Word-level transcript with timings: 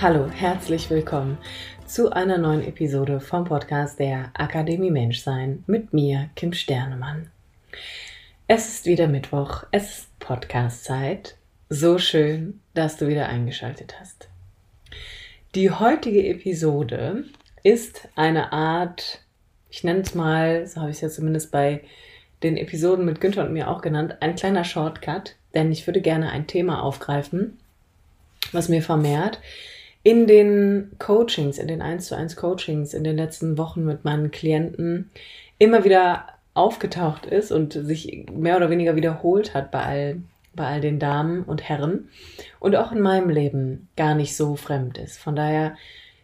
Hallo, 0.00 0.30
herzlich 0.30 0.90
willkommen 0.90 1.38
zu 1.84 2.12
einer 2.12 2.38
neuen 2.38 2.62
Episode 2.62 3.18
vom 3.18 3.42
Podcast 3.42 3.98
der 3.98 4.30
Akademie 4.32 4.92
Menschsein 4.92 5.64
mit 5.66 5.92
mir, 5.92 6.30
Kim 6.36 6.52
Sternemann. 6.52 7.32
Es 8.46 8.68
ist 8.68 8.86
wieder 8.86 9.08
Mittwoch, 9.08 9.64
es 9.72 9.98
ist 9.98 10.18
Podcast-Zeit. 10.20 11.36
So 11.68 11.98
schön, 11.98 12.60
dass 12.74 12.96
du 12.96 13.08
wieder 13.08 13.28
eingeschaltet 13.28 13.96
hast. 13.98 14.28
Die 15.56 15.72
heutige 15.72 16.28
Episode 16.28 17.24
ist 17.64 18.08
eine 18.14 18.52
Art, 18.52 19.24
ich 19.68 19.82
nenne 19.82 20.02
es 20.02 20.14
mal, 20.14 20.64
so 20.68 20.80
habe 20.80 20.90
ich 20.90 20.98
es 20.98 21.02
ja 21.02 21.08
zumindest 21.08 21.50
bei 21.50 21.82
den 22.44 22.56
Episoden 22.56 23.04
mit 23.04 23.20
Günther 23.20 23.44
und 23.44 23.52
mir 23.52 23.68
auch 23.68 23.82
genannt, 23.82 24.18
ein 24.20 24.36
kleiner 24.36 24.62
Shortcut, 24.62 25.34
denn 25.54 25.72
ich 25.72 25.88
würde 25.88 26.00
gerne 26.00 26.30
ein 26.30 26.46
Thema 26.46 26.84
aufgreifen, 26.84 27.58
was 28.52 28.68
mir 28.68 28.80
vermehrt 28.80 29.40
in 30.08 30.26
den 30.26 30.92
Coachings, 30.98 31.58
in 31.58 31.68
den 31.68 31.82
1 31.82 32.06
zu 32.06 32.16
1 32.16 32.34
Coachings 32.36 32.94
in 32.94 33.04
den 33.04 33.18
letzten 33.18 33.58
Wochen 33.58 33.84
mit 33.84 34.06
meinen 34.06 34.30
Klienten 34.30 35.10
immer 35.58 35.84
wieder 35.84 36.28
aufgetaucht 36.54 37.26
ist 37.26 37.52
und 37.52 37.74
sich 37.74 38.24
mehr 38.32 38.56
oder 38.56 38.70
weniger 38.70 38.96
wiederholt 38.96 39.52
hat 39.52 39.70
bei 39.70 39.82
all, 39.82 40.22
bei 40.54 40.64
all 40.64 40.80
den 40.80 40.98
Damen 40.98 41.42
und 41.42 41.68
Herren 41.68 42.08
und 42.58 42.74
auch 42.74 42.90
in 42.90 43.02
meinem 43.02 43.28
Leben 43.28 43.88
gar 43.98 44.14
nicht 44.14 44.34
so 44.34 44.56
fremd 44.56 44.96
ist. 44.96 45.18
Von 45.18 45.36
daher 45.36 45.76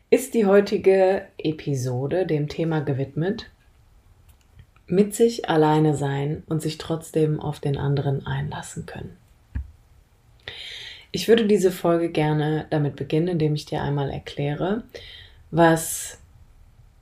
ist 0.09 0.33
die 0.33 0.47
heutige 0.47 1.27
Episode 1.37 2.25
dem 2.25 2.49
Thema 2.49 2.81
gewidmet, 2.81 3.51
mit 4.87 5.15
sich 5.15 5.51
alleine 5.51 5.95
sein 5.95 6.43
und 6.47 6.63
sich 6.63 6.79
trotzdem 6.79 7.39
auf 7.39 7.61
den 7.61 7.77
anderen 7.77 8.27
einlassen 8.27 8.87
können. 8.87 9.15
Ich 11.15 11.29
würde 11.29 11.47
diese 11.47 11.71
Folge 11.71 12.11
gerne 12.11 12.67
damit 12.71 12.97
beginnen, 12.97 13.29
indem 13.29 13.55
ich 13.55 13.67
dir 13.67 13.81
einmal 13.81 14.11
erkläre, 14.11 14.83
was 15.53 16.19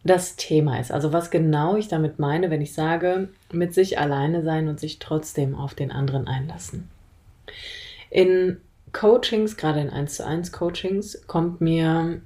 das 0.05 0.37
Thema 0.37 0.79
ist. 0.79 0.93
Also 0.93 1.15
was 1.15 1.31
genau 1.31 1.77
ich 1.77 1.89
damit 1.89 2.19
meine, 2.19 2.51
wenn 2.51 2.61
ich 2.61 2.75
sage, 2.75 3.31
mit 3.53 3.73
sich 3.73 3.99
alleine 3.99 4.43
sein 4.43 4.69
und 4.69 4.79
sich 4.79 4.99
trotzdem 4.99 5.55
auf 5.55 5.73
den 5.73 5.91
anderen 5.91 6.29
einlassen. 6.29 6.91
In 8.11 8.61
Coachings, 8.93 9.57
gerade 9.57 9.81
in 9.81 9.89
1 9.89 10.17
zu 10.17 10.27
1 10.27 10.53
Coachings, 10.53 11.27
kommt 11.27 11.63
mir 11.63 12.21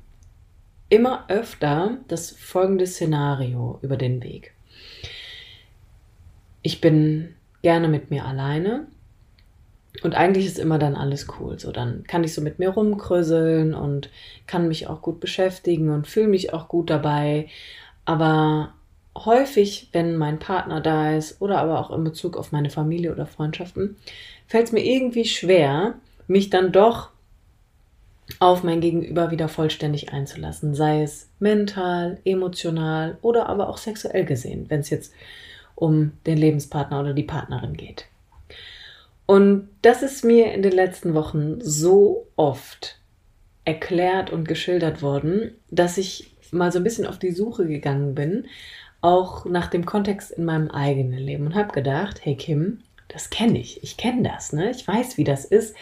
immer 0.88 1.26
öfter 1.28 1.98
das 2.08 2.32
folgende 2.32 2.88
Szenario 2.88 3.78
über 3.82 3.96
den 3.96 4.24
Weg. 4.24 4.54
Ich 6.62 6.80
bin 6.80 7.36
gerne 7.62 7.86
mit 7.86 8.10
mir 8.10 8.24
alleine 8.24 8.88
und 10.02 10.14
eigentlich 10.14 10.46
ist 10.46 10.58
immer 10.58 10.78
dann 10.78 10.94
alles 10.94 11.26
cool. 11.38 11.58
So, 11.58 11.72
dann 11.72 12.04
kann 12.06 12.24
ich 12.24 12.34
so 12.34 12.40
mit 12.40 12.58
mir 12.58 12.70
rumkröseln 12.70 13.74
und 13.74 14.10
kann 14.46 14.68
mich 14.68 14.88
auch 14.88 15.02
gut 15.02 15.20
beschäftigen 15.20 15.90
und 15.90 16.06
fühle 16.06 16.28
mich 16.28 16.52
auch 16.52 16.68
gut 16.68 16.90
dabei. 16.90 17.48
Aber 18.04 18.74
häufig, 19.16 19.88
wenn 19.92 20.16
mein 20.16 20.38
Partner 20.38 20.80
da 20.80 21.16
ist 21.16 21.40
oder 21.40 21.58
aber 21.58 21.80
auch 21.80 21.90
in 21.90 22.04
Bezug 22.04 22.36
auf 22.36 22.52
meine 22.52 22.70
Familie 22.70 23.12
oder 23.12 23.26
Freundschaften, 23.26 23.96
fällt 24.46 24.66
es 24.66 24.72
mir 24.72 24.84
irgendwie 24.84 25.24
schwer, 25.24 25.94
mich 26.26 26.50
dann 26.50 26.72
doch 26.72 27.10
auf 28.40 28.64
mein 28.64 28.80
Gegenüber 28.80 29.30
wieder 29.30 29.48
vollständig 29.48 30.12
einzulassen, 30.12 30.74
sei 30.74 31.02
es 31.02 31.28
mental, 31.38 32.18
emotional 32.24 33.18
oder 33.22 33.48
aber 33.48 33.68
auch 33.68 33.78
sexuell 33.78 34.24
gesehen, 34.24 34.66
wenn 34.68 34.80
es 34.80 34.90
jetzt 34.90 35.12
um 35.74 36.12
den 36.26 36.36
Lebenspartner 36.36 37.00
oder 37.00 37.14
die 37.14 37.22
Partnerin 37.22 37.74
geht. 37.74 38.06
Und 39.26 39.68
das 39.82 40.02
ist 40.02 40.24
mir 40.24 40.52
in 40.52 40.62
den 40.62 40.72
letzten 40.72 41.14
Wochen 41.14 41.60
so 41.60 42.28
oft 42.36 43.00
erklärt 43.64 44.30
und 44.30 44.46
geschildert 44.46 45.02
worden, 45.02 45.56
dass 45.70 45.98
ich 45.98 46.36
mal 46.52 46.70
so 46.70 46.78
ein 46.78 46.84
bisschen 46.84 47.06
auf 47.06 47.18
die 47.18 47.32
Suche 47.32 47.66
gegangen 47.66 48.14
bin, 48.14 48.46
auch 49.00 49.44
nach 49.44 49.66
dem 49.66 49.84
Kontext 49.84 50.30
in 50.30 50.44
meinem 50.44 50.70
eigenen 50.70 51.18
Leben 51.18 51.46
und 51.46 51.54
habe 51.54 51.72
gedacht, 51.72 52.20
hey 52.22 52.36
Kim, 52.36 52.80
das 53.08 53.30
kenne 53.30 53.58
ich, 53.58 53.82
ich 53.82 53.96
kenne 53.96 54.22
das, 54.28 54.52
ne? 54.52 54.70
Ich 54.70 54.86
weiß, 54.86 55.16
wie 55.16 55.24
das 55.24 55.44
ist, 55.44 55.74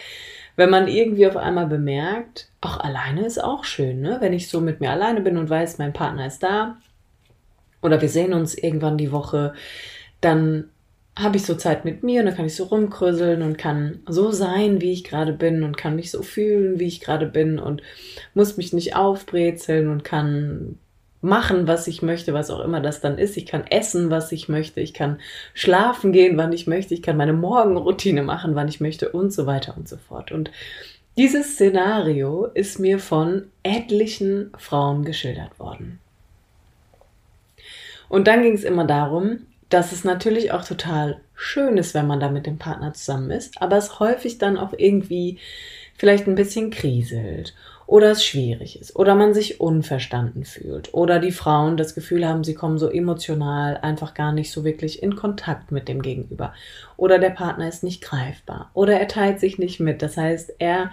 wenn 0.55 0.69
man 0.69 0.87
irgendwie 0.87 1.27
auf 1.27 1.37
einmal 1.37 1.67
bemerkt, 1.67 2.49
auch 2.61 2.79
alleine 2.79 3.25
ist 3.25 3.43
auch 3.43 3.63
schön, 3.63 4.01
ne? 4.01 4.17
Wenn 4.19 4.33
ich 4.33 4.47
so 4.47 4.61
mit 4.61 4.79
mir 4.79 4.91
alleine 4.91 5.21
bin 5.21 5.37
und 5.37 5.49
weiß, 5.49 5.77
mein 5.77 5.93
Partner 5.93 6.27
ist 6.27 6.43
da 6.43 6.77
oder 7.81 8.01
wir 8.01 8.09
sehen 8.09 8.33
uns 8.33 8.55
irgendwann 8.55 8.97
die 8.97 9.11
Woche, 9.11 9.53
dann 10.21 10.69
habe 11.17 11.37
ich 11.37 11.45
so 11.45 11.55
Zeit 11.55 11.85
mit 11.85 12.03
mir 12.03 12.19
und 12.19 12.25
dann 12.25 12.35
kann 12.35 12.45
ich 12.45 12.55
so 12.55 12.65
rumkrüsseln 12.65 13.41
und 13.41 13.57
kann 13.57 13.99
so 14.07 14.31
sein, 14.31 14.81
wie 14.81 14.91
ich 14.91 15.05
gerade 15.05 15.31
bin 15.31 15.63
und 15.63 15.77
kann 15.77 15.95
mich 15.95 16.11
so 16.11 16.21
fühlen, 16.21 16.79
wie 16.79 16.87
ich 16.87 16.99
gerade 16.99 17.25
bin 17.25 17.57
und 17.57 17.81
muss 18.33 18.57
mich 18.57 18.73
nicht 18.73 18.95
aufbrezeln 18.95 19.89
und 19.89 20.03
kann 20.03 20.77
machen, 21.21 21.67
was 21.67 21.87
ich 21.87 22.01
möchte, 22.01 22.33
was 22.33 22.51
auch 22.51 22.59
immer 22.59 22.81
das 22.81 23.01
dann 23.01 23.17
ist. 23.17 23.37
Ich 23.37 23.45
kann 23.45 23.65
essen, 23.67 24.09
was 24.09 24.31
ich 24.31 24.49
möchte. 24.49 24.81
Ich 24.81 24.93
kann 24.93 25.19
schlafen 25.53 26.11
gehen, 26.11 26.37
wann 26.37 26.53
ich 26.53 26.67
möchte. 26.67 26.93
Ich 26.93 27.01
kann 27.01 27.17
meine 27.17 27.33
Morgenroutine 27.33 28.21
machen, 28.21 28.55
wann 28.55 28.67
ich 28.67 28.81
möchte 28.81 29.09
und 29.09 29.31
so 29.31 29.45
weiter 29.45 29.75
und 29.75 29.87
so 29.87 29.97
fort. 29.97 30.31
Und 30.31 30.51
dieses 31.17 31.53
Szenario 31.53 32.45
ist 32.45 32.79
mir 32.79 32.99
von 32.99 33.47
etlichen 33.63 34.51
Frauen 34.57 35.05
geschildert 35.05 35.57
worden. 35.59 35.99
Und 38.09 38.27
dann 38.27 38.43
ging 38.43 38.53
es 38.53 38.63
immer 38.63 38.85
darum, 38.85 39.39
dass 39.69 39.91
es 39.91 40.03
natürlich 40.03 40.51
auch 40.51 40.63
total 40.63 41.21
schön 41.35 41.77
ist, 41.77 41.93
wenn 41.93 42.07
man 42.07 42.19
da 42.19 42.29
mit 42.29 42.45
dem 42.45 42.57
Partner 42.57 42.93
zusammen 42.93 43.31
ist, 43.31 43.61
aber 43.61 43.77
es 43.77 43.99
häufig 43.99 44.37
dann 44.37 44.57
auch 44.57 44.73
irgendwie 44.77 45.39
vielleicht 45.97 46.27
ein 46.27 46.35
bisschen 46.35 46.69
kriselt 46.69 47.53
oder 47.87 48.11
es 48.11 48.25
schwierig 48.25 48.79
ist 48.79 48.95
oder 48.95 49.15
man 49.15 49.33
sich 49.33 49.59
unverstanden 49.59 50.43
fühlt 50.43 50.93
oder 50.93 51.19
die 51.19 51.31
Frauen 51.31 51.77
das 51.77 51.93
Gefühl 51.93 52.27
haben, 52.27 52.43
sie 52.43 52.55
kommen 52.55 52.77
so 52.77 52.89
emotional 52.89 53.77
einfach 53.77 54.13
gar 54.13 54.31
nicht 54.31 54.51
so 54.51 54.63
wirklich 54.63 55.03
in 55.03 55.15
Kontakt 55.15 55.71
mit 55.71 55.87
dem 55.87 56.01
Gegenüber 56.01 56.53
oder 56.97 57.19
der 57.19 57.29
Partner 57.29 57.67
ist 57.67 57.83
nicht 57.83 58.01
greifbar 58.01 58.71
oder 58.73 58.99
er 58.99 59.07
teilt 59.07 59.39
sich 59.39 59.59
nicht 59.59 59.79
mit. 59.79 60.01
Das 60.01 60.17
heißt, 60.17 60.55
er, 60.59 60.91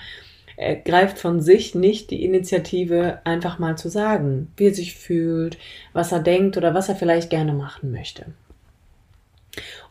er 0.57 0.77
greift 0.77 1.19
von 1.19 1.41
sich 1.41 1.75
nicht 1.75 2.11
die 2.11 2.25
Initiative, 2.25 3.21
einfach 3.25 3.59
mal 3.59 3.79
zu 3.79 3.89
sagen, 3.89 4.53
wie 4.57 4.67
er 4.67 4.75
sich 4.75 4.95
fühlt, 4.95 5.59
was 5.93 6.13
er 6.13 6.21
denkt 6.21 6.57
oder 6.57 6.75
was 6.75 6.89
er 6.89 6.97
vielleicht 6.97 7.31
gerne 7.31 7.55
machen 7.55 7.91
möchte. 7.91 8.27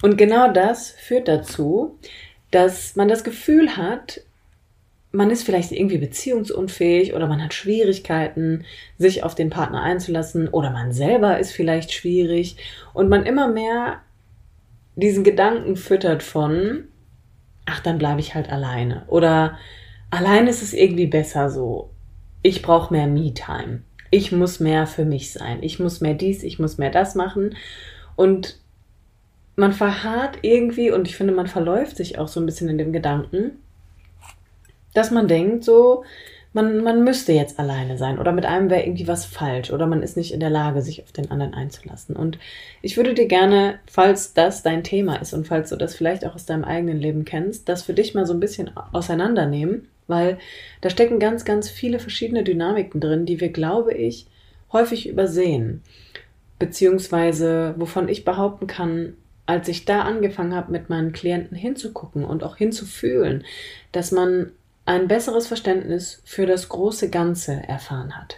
Und 0.02 0.18
genau 0.18 0.52
das 0.52 0.92
führt 0.92 1.28
dazu, 1.28 1.98
dass 2.52 2.96
man 2.96 3.08
das 3.08 3.24
Gefühl 3.24 3.78
hat, 3.78 4.22
man 5.12 5.30
ist 5.30 5.44
vielleicht 5.44 5.72
irgendwie 5.72 5.98
beziehungsunfähig 5.98 7.14
oder 7.14 7.28
man 7.28 7.44
hat 7.44 7.54
Schwierigkeiten, 7.54 8.66
sich 8.98 9.24
auf 9.24 9.36
den 9.36 9.50
Partner 9.50 9.82
einzulassen 9.82 10.48
oder 10.48 10.70
man 10.70 10.94
selber 10.94 11.38
ist 11.38 11.52
vielleicht 11.52 11.92
schwierig 11.92 12.56
und 12.94 13.10
man 13.10 13.26
immer 13.26 13.50
mehr 13.50 14.02
diesen 14.96 15.24
Gedanken 15.24 15.76
füttert 15.76 16.24
von, 16.24 16.86
ach, 17.66 17.82
dann 17.82 17.98
bleibe 17.98 18.22
ich 18.22 18.36
halt 18.36 18.50
alleine 18.50 19.04
oder 19.08 19.58
allein 20.12 20.48
ist 20.48 20.62
es 20.62 20.74
irgendwie 20.74 21.08
besser 21.08 21.50
so. 21.50 21.90
Ich 22.42 22.62
brauche 22.62 22.94
mehr 22.94 23.08
Me-Time. 23.08 23.82
Ich 24.10 24.32
muss 24.32 24.60
mehr 24.60 24.88
für 24.88 25.06
mich 25.06 25.32
sein. 25.32 25.62
Ich 25.62 25.80
muss 25.80 26.02
mehr 26.02 26.14
dies, 26.14 26.44
ich 26.44 26.58
muss 26.58 26.78
mehr 26.78 26.90
das 26.90 27.16
machen. 27.16 27.56
Und 28.16 28.61
man 29.62 29.74
verharrt 29.74 30.40
irgendwie 30.42 30.92
und 30.92 31.08
ich 31.08 31.16
finde, 31.16 31.34
man 31.34 31.48
verläuft 31.48 31.96
sich 31.96 32.18
auch 32.18 32.28
so 32.28 32.40
ein 32.40 32.48
bisschen 32.48 32.68
in 32.68 32.80
dem 32.80 32.92
Gedanken, 32.92 33.60
dass 34.96 35.12
man 35.12 35.28
denkt, 35.28 35.64
so, 35.64 36.04
man, 36.52 36.84
man 36.84 37.04
müsste 37.04 37.32
jetzt 37.32 37.60
alleine 37.60 37.96
sein 37.98 38.18
oder 38.18 38.32
mit 38.32 38.46
einem 38.46 38.72
wäre 38.72 38.82
irgendwie 38.82 39.08
was 39.08 39.24
falsch 39.24 39.72
oder 39.72 39.86
man 39.86 40.02
ist 40.02 40.18
nicht 40.18 40.34
in 40.34 40.40
der 40.40 40.50
Lage, 40.50 40.82
sich 40.82 41.04
auf 41.04 41.12
den 41.12 41.30
anderen 41.30 41.54
einzulassen. 41.54 42.16
Und 42.16 42.40
ich 42.82 42.98
würde 42.98 43.14
dir 43.14 43.28
gerne, 43.28 43.80
falls 43.86 44.34
das 44.34 44.64
dein 44.64 44.84
Thema 44.84 45.18
ist 45.18 45.34
und 45.34 45.48
falls 45.48 45.70
du 45.70 45.76
das 45.76 45.96
vielleicht 45.96 46.26
auch 46.26 46.34
aus 46.34 46.48
deinem 46.48 46.66
eigenen 46.66 47.00
Leben 47.00 47.24
kennst, 47.24 47.70
das 47.70 47.84
für 47.84 47.94
dich 47.94 48.16
mal 48.16 48.26
so 48.26 48.34
ein 48.34 48.42
bisschen 48.42 48.72
auseinandernehmen, 48.92 49.88
weil 50.08 50.40
da 50.82 50.90
stecken 50.90 51.20
ganz, 51.20 51.46
ganz 51.46 51.70
viele 51.70 52.00
verschiedene 52.00 52.44
Dynamiken 52.44 53.00
drin, 53.00 53.28
die 53.28 53.40
wir, 53.40 53.50
glaube 53.50 53.94
ich, 53.94 54.26
häufig 54.74 55.08
übersehen. 55.08 55.84
Beziehungsweise, 56.58 57.76
wovon 57.78 58.10
ich 58.10 58.26
behaupten 58.26 58.68
kann, 58.68 59.14
als 59.52 59.68
ich 59.68 59.84
da 59.84 60.04
angefangen 60.04 60.56
habe, 60.56 60.72
mit 60.72 60.90
meinen 60.90 61.12
Klienten 61.12 61.58
hinzugucken 61.58 62.24
und 62.24 62.44
auch 62.44 62.56
hinzufühlen, 62.56 63.44
dass 63.92 64.12
man 64.12 64.52
ein 64.86 65.08
besseres 65.08 65.48
Verständnis 65.48 66.22
für 66.26 66.46
das 66.46 66.70
große 66.70 67.10
Ganze 67.10 67.62
erfahren 67.68 68.18
hat. 68.18 68.38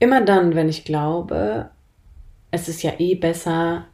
Immer 0.00 0.22
dann, 0.22 0.54
wenn 0.56 0.68
ich 0.68 0.84
glaube, 0.84 1.70
es 2.50 2.68
ist 2.68 2.82
ja 2.82 2.94
eh 2.98 3.14
besser, 3.14 3.86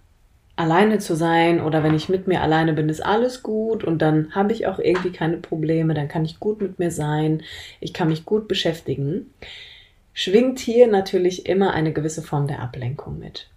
alleine 0.57 0.99
zu 0.99 1.15
sein 1.15 1.61
oder 1.61 1.83
wenn 1.83 1.95
ich 1.95 2.09
mit 2.09 2.27
mir 2.27 2.41
alleine 2.41 2.73
bin, 2.73 2.89
ist 2.89 3.05
alles 3.05 3.43
gut 3.43 3.85
und 3.85 4.01
dann 4.01 4.35
habe 4.35 4.55
ich 4.55 4.67
auch 4.67 4.79
irgendwie 4.79 5.13
keine 5.13 5.37
Probleme, 5.37 5.93
dann 5.93 6.09
kann 6.09 6.25
ich 6.25 6.41
gut 6.41 6.63
mit 6.63 6.79
mir 6.79 6.91
sein, 6.91 7.43
ich 7.81 7.93
kann 7.93 8.09
mich 8.09 8.25
gut 8.25 8.49
beschäftigen, 8.49 9.35
schwingt 10.15 10.59
hier 10.59 10.87
natürlich 10.87 11.45
immer 11.45 11.75
eine 11.75 11.93
gewisse 11.93 12.23
Form 12.23 12.47
der 12.47 12.61
Ablenkung 12.61 13.19
mit. 13.19 13.51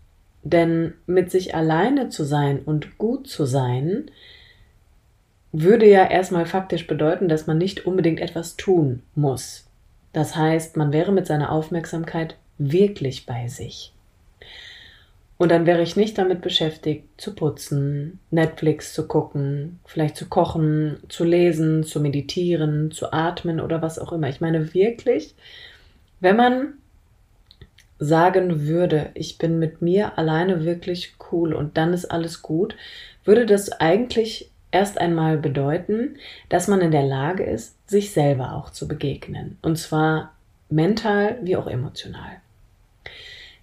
Denn 0.43 0.93
mit 1.05 1.31
sich 1.31 1.55
alleine 1.55 2.09
zu 2.09 2.23
sein 2.23 2.59
und 2.59 2.97
gut 2.97 3.27
zu 3.27 3.45
sein, 3.45 4.09
würde 5.51 5.87
ja 5.87 6.05
erstmal 6.05 6.45
faktisch 6.45 6.87
bedeuten, 6.87 7.27
dass 7.27 7.47
man 7.47 7.57
nicht 7.57 7.85
unbedingt 7.85 8.19
etwas 8.19 8.55
tun 8.55 9.01
muss. 9.15 9.65
Das 10.13 10.35
heißt, 10.35 10.77
man 10.77 10.93
wäre 10.93 11.11
mit 11.11 11.27
seiner 11.27 11.51
Aufmerksamkeit 11.51 12.35
wirklich 12.57 13.25
bei 13.25 13.47
sich. 13.47 13.93
Und 15.37 15.51
dann 15.51 15.65
wäre 15.65 15.81
ich 15.81 15.95
nicht 15.95 16.17
damit 16.17 16.41
beschäftigt, 16.41 17.05
zu 17.15 17.33
putzen, 17.33 18.19
Netflix 18.29 18.93
zu 18.93 19.07
gucken, 19.07 19.79
vielleicht 19.85 20.17
zu 20.17 20.27
kochen, 20.27 20.97
zu 21.07 21.23
lesen, 21.23 21.85
zu 21.85 22.01
meditieren, 22.01 22.91
zu 22.91 23.13
atmen 23.13 23.61
oder 23.61 23.81
was 23.81 23.99
auch 23.99 24.11
immer. 24.11 24.27
Ich 24.27 24.41
meine 24.41 24.73
wirklich, 24.73 25.35
wenn 26.19 26.35
man 26.35 26.73
sagen 27.99 28.65
würde, 28.65 29.11
ich 29.13 29.37
bin 29.37 29.59
mit 29.59 29.81
mir 29.81 30.17
alleine 30.17 30.63
wirklich 30.63 31.15
cool 31.31 31.53
und 31.53 31.77
dann 31.77 31.93
ist 31.93 32.05
alles 32.05 32.41
gut, 32.41 32.75
würde 33.25 33.45
das 33.45 33.71
eigentlich 33.73 34.49
erst 34.71 34.97
einmal 34.99 35.37
bedeuten, 35.37 36.15
dass 36.47 36.67
man 36.67 36.81
in 36.81 36.91
der 36.91 37.03
Lage 37.03 37.43
ist, 37.43 37.75
sich 37.89 38.11
selber 38.11 38.53
auch 38.55 38.69
zu 38.69 38.87
begegnen. 38.87 39.57
Und 39.61 39.77
zwar 39.77 40.33
mental 40.69 41.39
wie 41.41 41.55
auch 41.55 41.67
emotional. 41.67 42.41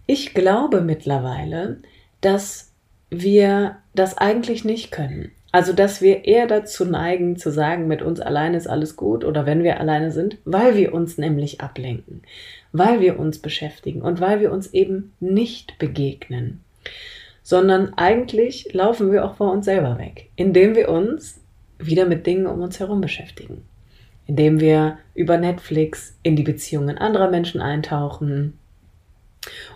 Ich 0.06 0.34
glaube 0.34 0.80
mittlerweile, 0.80 1.78
dass 2.20 2.72
wir 3.10 3.76
das 3.94 4.18
eigentlich 4.18 4.64
nicht 4.64 4.90
können. 4.90 5.32
Also, 5.56 5.72
dass 5.72 6.02
wir 6.02 6.26
eher 6.26 6.46
dazu 6.46 6.84
neigen 6.84 7.38
zu 7.38 7.50
sagen, 7.50 7.88
mit 7.88 8.02
uns 8.02 8.20
alleine 8.20 8.58
ist 8.58 8.66
alles 8.66 8.94
gut 8.94 9.24
oder 9.24 9.46
wenn 9.46 9.64
wir 9.64 9.80
alleine 9.80 10.12
sind, 10.12 10.36
weil 10.44 10.76
wir 10.76 10.92
uns 10.92 11.16
nämlich 11.16 11.62
ablenken, 11.62 12.20
weil 12.72 13.00
wir 13.00 13.18
uns 13.18 13.38
beschäftigen 13.38 14.02
und 14.02 14.20
weil 14.20 14.40
wir 14.40 14.52
uns 14.52 14.74
eben 14.74 15.14
nicht 15.18 15.78
begegnen, 15.78 16.60
sondern 17.42 17.94
eigentlich 17.94 18.74
laufen 18.74 19.10
wir 19.10 19.24
auch 19.24 19.36
vor 19.36 19.50
uns 19.50 19.64
selber 19.64 19.96
weg, 19.98 20.28
indem 20.36 20.74
wir 20.74 20.90
uns 20.90 21.40
wieder 21.78 22.04
mit 22.04 22.26
Dingen 22.26 22.46
um 22.46 22.60
uns 22.60 22.78
herum 22.78 23.00
beschäftigen, 23.00 23.62
indem 24.26 24.60
wir 24.60 24.98
über 25.14 25.38
Netflix 25.38 26.18
in 26.22 26.36
die 26.36 26.42
Beziehungen 26.42 26.98
anderer 26.98 27.30
Menschen 27.30 27.62
eintauchen, 27.62 28.58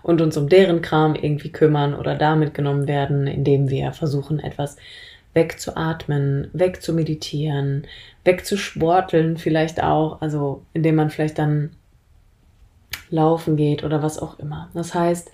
und 0.02 0.20
uns 0.20 0.36
um 0.36 0.48
deren 0.48 0.82
Kram 0.82 1.14
irgendwie 1.14 1.50
kümmern 1.52 1.94
oder 1.94 2.16
da 2.16 2.36
mitgenommen 2.36 2.88
werden, 2.88 3.26
indem 3.26 3.70
wir 3.70 3.92
versuchen, 3.92 4.40
etwas 4.40 4.76
wegzuatmen, 5.34 6.50
wegzumeditieren, 6.52 7.86
wegzusporteln 8.24 9.36
vielleicht 9.36 9.82
auch, 9.82 10.20
also 10.20 10.62
indem 10.72 10.96
man 10.96 11.10
vielleicht 11.10 11.38
dann 11.38 11.70
laufen 13.10 13.56
geht 13.56 13.84
oder 13.84 14.02
was 14.02 14.18
auch 14.18 14.38
immer. 14.38 14.70
Das 14.74 14.94
heißt, 14.94 15.30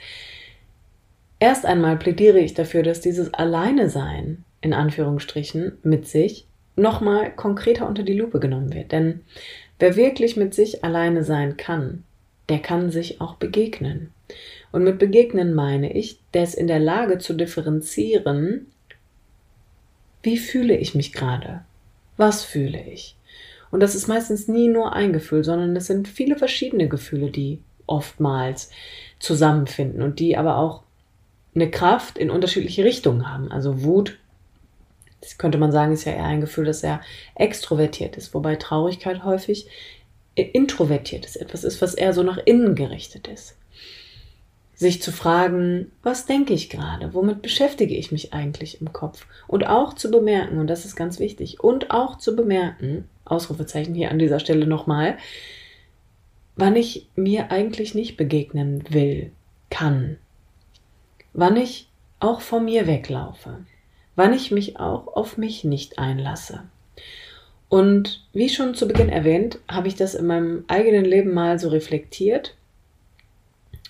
erst 1.39 1.67
einmal 1.67 1.97
plädiere 1.97 2.39
ich 2.39 2.55
dafür, 2.55 2.83
dass 2.83 3.01
dieses 3.01 3.33
Alleine-Sein, 3.33 4.45
in 4.61 4.75
Anführungsstrichen, 4.75 5.79
mit 5.83 6.07
sich 6.07 6.47
nochmal 6.77 7.35
konkreter 7.35 7.89
unter 7.89 8.03
die 8.03 8.19
Lupe 8.19 8.41
genommen 8.41 8.73
wird. 8.75 8.93
Denn 8.93 9.21
wer 9.79 9.97
wirklich 9.97 10.37
mit 10.37 10.55
sich 10.55 10.85
alleine 10.85 11.25
sein 11.25 11.57
kann, 11.57 12.05
der 12.49 12.59
kann 12.59 12.91
sich 12.91 13.21
auch 13.21 13.37
begegnen. 13.37 14.13
Und 14.73 14.85
mit 14.85 14.99
begegnen 14.99 15.55
meine 15.55 15.93
ich, 15.95 16.21
der 16.35 16.43
ist 16.43 16.55
in 16.55 16.67
der 16.67 16.79
Lage 16.79 17.19
zu 17.19 17.35
differenzieren, 17.35 18.67
wie 20.27 20.37
fühle 20.39 20.77
ich 20.77 20.97
mich 20.97 21.13
gerade? 21.13 21.61
Was 22.17 22.43
fühle 22.43 22.83
ich? 22.83 23.17
Und 23.71 23.79
das 23.79 23.95
ist 23.95 24.09
meistens 24.09 24.49
nie 24.49 24.67
nur 24.67 24.93
ein 24.93 25.13
Gefühl, 25.13 25.45
sondern 25.45 25.77
es 25.77 25.87
sind 25.87 26.09
viele 26.09 26.35
verschiedene 26.35 26.89
Gefühle, 26.89 27.31
die 27.31 27.61
oftmals 27.87 28.71
zusammenfinden 29.21 30.03
und 30.03 30.19
die 30.19 30.37
aber 30.37 30.57
auch 30.59 30.83
eine 31.55 31.71
Kraft 31.71 32.19
in 32.19 32.31
unterschiedliche 32.31 32.85
Richtungen 32.85 33.33
haben. 33.33 33.53
Also 33.53 33.85
Wut, 33.85 34.19
das 35.21 35.39
könnte 35.39 35.59
man 35.59 35.71
sagen, 35.71 35.93
ist 35.93 36.05
ja 36.05 36.13
eher 36.13 36.25
ein 36.25 36.41
Gefühl, 36.41 36.65
das 36.65 36.81
sehr 36.81 37.01
extrovertiert 37.37 38.17
ist, 38.17 38.35
wobei 38.35 38.57
Traurigkeit 38.57 39.23
häufig 39.23 39.69
introvertiert 40.35 41.25
ist, 41.25 41.37
etwas 41.37 41.63
ist, 41.63 41.81
was 41.81 41.95
eher 41.95 42.13
so 42.13 42.25
nach 42.25 42.39
innen 42.45 42.75
gerichtet 42.75 43.29
ist 43.29 43.57
sich 44.77 45.01
zu 45.01 45.11
fragen, 45.11 45.91
was 46.03 46.27
denke 46.27 46.53
ich 46.53 46.69
gerade, 46.69 47.15
womit 47.15 47.41
beschäftige 47.41 47.97
ich 47.97 48.13
mich 48.13 48.35
eigentlich 48.35 48.81
im 48.83 48.93
Kopf? 48.93 49.27
Und 49.49 49.67
auch 49.67 49.95
zu 49.95 50.11
bemerken, 50.11 50.59
und 50.59 50.69
das 50.69 50.85
ist 50.85 50.97
ganz 50.97 51.19
wichtig, 51.19 51.61
und 51.61 51.91
auch 51.91 52.19
zu 52.19 52.37
bemerken, 52.37 53.09
Ausrufezeichen 53.25 53.95
hier 53.95 54.11
an 54.11 54.19
dieser 54.19 54.39
Stelle 54.39 54.67
nochmal, 54.67 55.17
wann 56.57 56.77
ich 56.77 57.09
mir 57.17 57.51
eigentlich 57.51 57.95
nicht 57.95 58.19
begegnen 58.19 58.85
will, 58.91 59.33
kann, 59.71 60.19
wann 61.33 61.57
ich 61.57 61.89
auch 62.21 62.43
von 62.43 62.67
mir 62.67 62.87
weglaufe, 62.87 63.65
wann 64.15 64.35
ich 64.35 64.51
mich 64.51 64.79
auch 64.79 65.09
auf 65.17 65.39
mich 65.39 65.65
nicht 65.65 65.99
einlasse. 65.99 66.65
Und 67.71 68.27
wie 68.33 68.51
schon 68.51 68.75
zu 68.75 68.87
Beginn 68.87 69.09
erwähnt, 69.09 69.59
habe 69.69 69.89
ich 69.89 69.97
das 69.97 70.15
in 70.15 70.27
meinem 70.27 70.65
eigenen 70.69 71.05
Leben 71.07 71.33
mal 71.33 71.59
so 71.59 71.69
reflektiert 71.69 72.56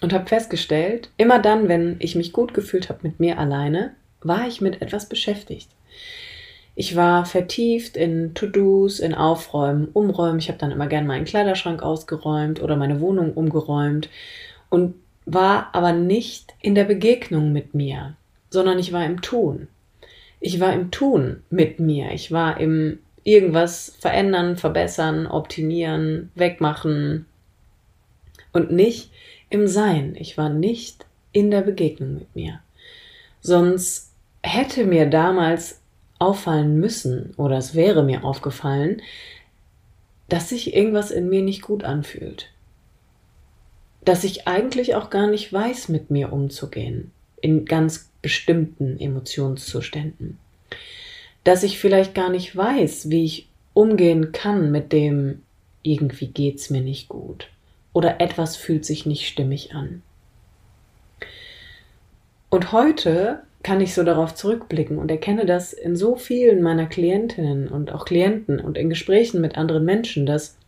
und 0.00 0.12
habe 0.12 0.26
festgestellt, 0.26 1.10
immer 1.16 1.38
dann, 1.38 1.68
wenn 1.68 1.96
ich 2.00 2.14
mich 2.14 2.32
gut 2.32 2.54
gefühlt 2.54 2.88
habe 2.88 3.00
mit 3.02 3.20
mir 3.20 3.38
alleine, 3.38 3.94
war 4.20 4.46
ich 4.46 4.60
mit 4.60 4.82
etwas 4.82 5.08
beschäftigt. 5.08 5.70
Ich 6.74 6.94
war 6.94 7.24
vertieft 7.24 7.96
in 7.96 8.34
To-Dos, 8.34 9.00
in 9.00 9.14
Aufräumen, 9.14 9.88
Umräumen. 9.94 10.38
Ich 10.38 10.48
habe 10.48 10.58
dann 10.58 10.72
immer 10.72 10.86
gern 10.86 11.06
meinen 11.06 11.24
Kleiderschrank 11.24 11.82
ausgeräumt 11.82 12.60
oder 12.60 12.76
meine 12.76 13.00
Wohnung 13.00 13.32
umgeräumt 13.32 14.10
und 14.68 14.94
war 15.24 15.70
aber 15.72 15.92
nicht 15.92 16.54
in 16.60 16.74
der 16.74 16.84
Begegnung 16.84 17.52
mit 17.52 17.74
mir, 17.74 18.14
sondern 18.50 18.78
ich 18.78 18.92
war 18.92 19.06
im 19.06 19.22
Tun. 19.22 19.68
Ich 20.38 20.60
war 20.60 20.74
im 20.74 20.90
Tun 20.90 21.42
mit 21.48 21.80
mir. 21.80 22.12
Ich 22.12 22.30
war 22.30 22.60
im 22.60 22.98
irgendwas 23.24 23.96
verändern, 23.98 24.56
verbessern, 24.56 25.26
optimieren, 25.26 26.30
wegmachen 26.34 27.26
und 28.52 28.70
nicht 28.70 29.10
im 29.50 29.66
Sein. 29.66 30.16
Ich 30.18 30.36
war 30.36 30.48
nicht 30.48 31.06
in 31.32 31.50
der 31.50 31.62
Begegnung 31.62 32.14
mit 32.14 32.34
mir. 32.34 32.60
Sonst 33.40 34.12
hätte 34.42 34.84
mir 34.84 35.06
damals 35.06 35.80
auffallen 36.18 36.78
müssen, 36.80 37.34
oder 37.36 37.58
es 37.58 37.74
wäre 37.74 38.02
mir 38.02 38.24
aufgefallen, 38.24 39.02
dass 40.28 40.48
sich 40.48 40.74
irgendwas 40.74 41.10
in 41.10 41.28
mir 41.28 41.42
nicht 41.42 41.62
gut 41.62 41.84
anfühlt. 41.84 42.48
Dass 44.04 44.24
ich 44.24 44.48
eigentlich 44.48 44.94
auch 44.94 45.10
gar 45.10 45.26
nicht 45.26 45.52
weiß, 45.52 45.88
mit 45.88 46.10
mir 46.10 46.32
umzugehen, 46.32 47.12
in 47.40 47.64
ganz 47.64 48.10
bestimmten 48.22 48.98
Emotionszuständen. 48.98 50.38
Dass 51.44 51.62
ich 51.62 51.78
vielleicht 51.78 52.14
gar 52.14 52.30
nicht 52.30 52.56
weiß, 52.56 53.10
wie 53.10 53.24
ich 53.24 53.48
umgehen 53.74 54.32
kann 54.32 54.70
mit 54.72 54.92
dem, 54.92 55.42
irgendwie 55.82 56.28
geht's 56.28 56.70
mir 56.70 56.80
nicht 56.80 57.08
gut 57.08 57.48
oder 57.96 58.20
etwas 58.20 58.56
fühlt 58.56 58.84
sich 58.84 59.06
nicht 59.06 59.26
stimmig 59.26 59.74
an. 59.74 60.02
Und 62.50 62.70
heute 62.70 63.42
kann 63.62 63.80
ich 63.80 63.94
so 63.94 64.02
darauf 64.02 64.34
zurückblicken 64.34 64.98
und 64.98 65.10
erkenne 65.10 65.46
das 65.46 65.72
in 65.72 65.96
so 65.96 66.14
vielen 66.14 66.62
meiner 66.62 66.84
Klientinnen 66.84 67.68
und 67.68 67.90
auch 67.90 68.04
Klienten 68.04 68.60
und 68.60 68.76
in 68.76 68.90
Gesprächen 68.90 69.40
mit 69.40 69.56
anderen 69.56 69.86
Menschen, 69.86 70.26
dass 70.26 70.58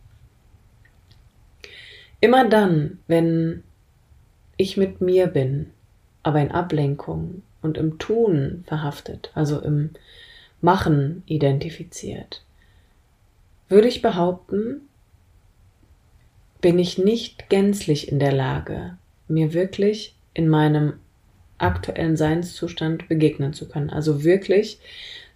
immer 2.19 2.49
dann, 2.49 2.97
wenn 3.05 3.63
ich 4.57 4.75
mit 4.75 4.99
mir 4.99 5.27
bin, 5.27 5.69
aber 6.23 6.41
in 6.41 6.49
Ablenkung 6.49 7.43
und 7.61 7.77
im 7.77 7.99
Tun 7.99 8.63
verhaftet, 8.65 9.29
also 9.35 9.59
im 9.59 9.91
Machen 10.61 11.21
identifiziert, 11.27 12.43
würde 13.67 13.87
ich 13.87 14.01
behaupten, 14.01 14.88
bin 16.61 16.79
ich 16.79 16.97
nicht 16.97 17.49
gänzlich 17.49 18.11
in 18.11 18.19
der 18.19 18.33
Lage, 18.33 18.97
mir 19.27 19.53
wirklich 19.53 20.15
in 20.33 20.49
meinem 20.49 20.93
aktuellen 21.57 22.17
Seinszustand 22.17 23.07
begegnen 23.07 23.53
zu 23.53 23.67
können. 23.67 23.89
Also 23.89 24.23
wirklich 24.23 24.79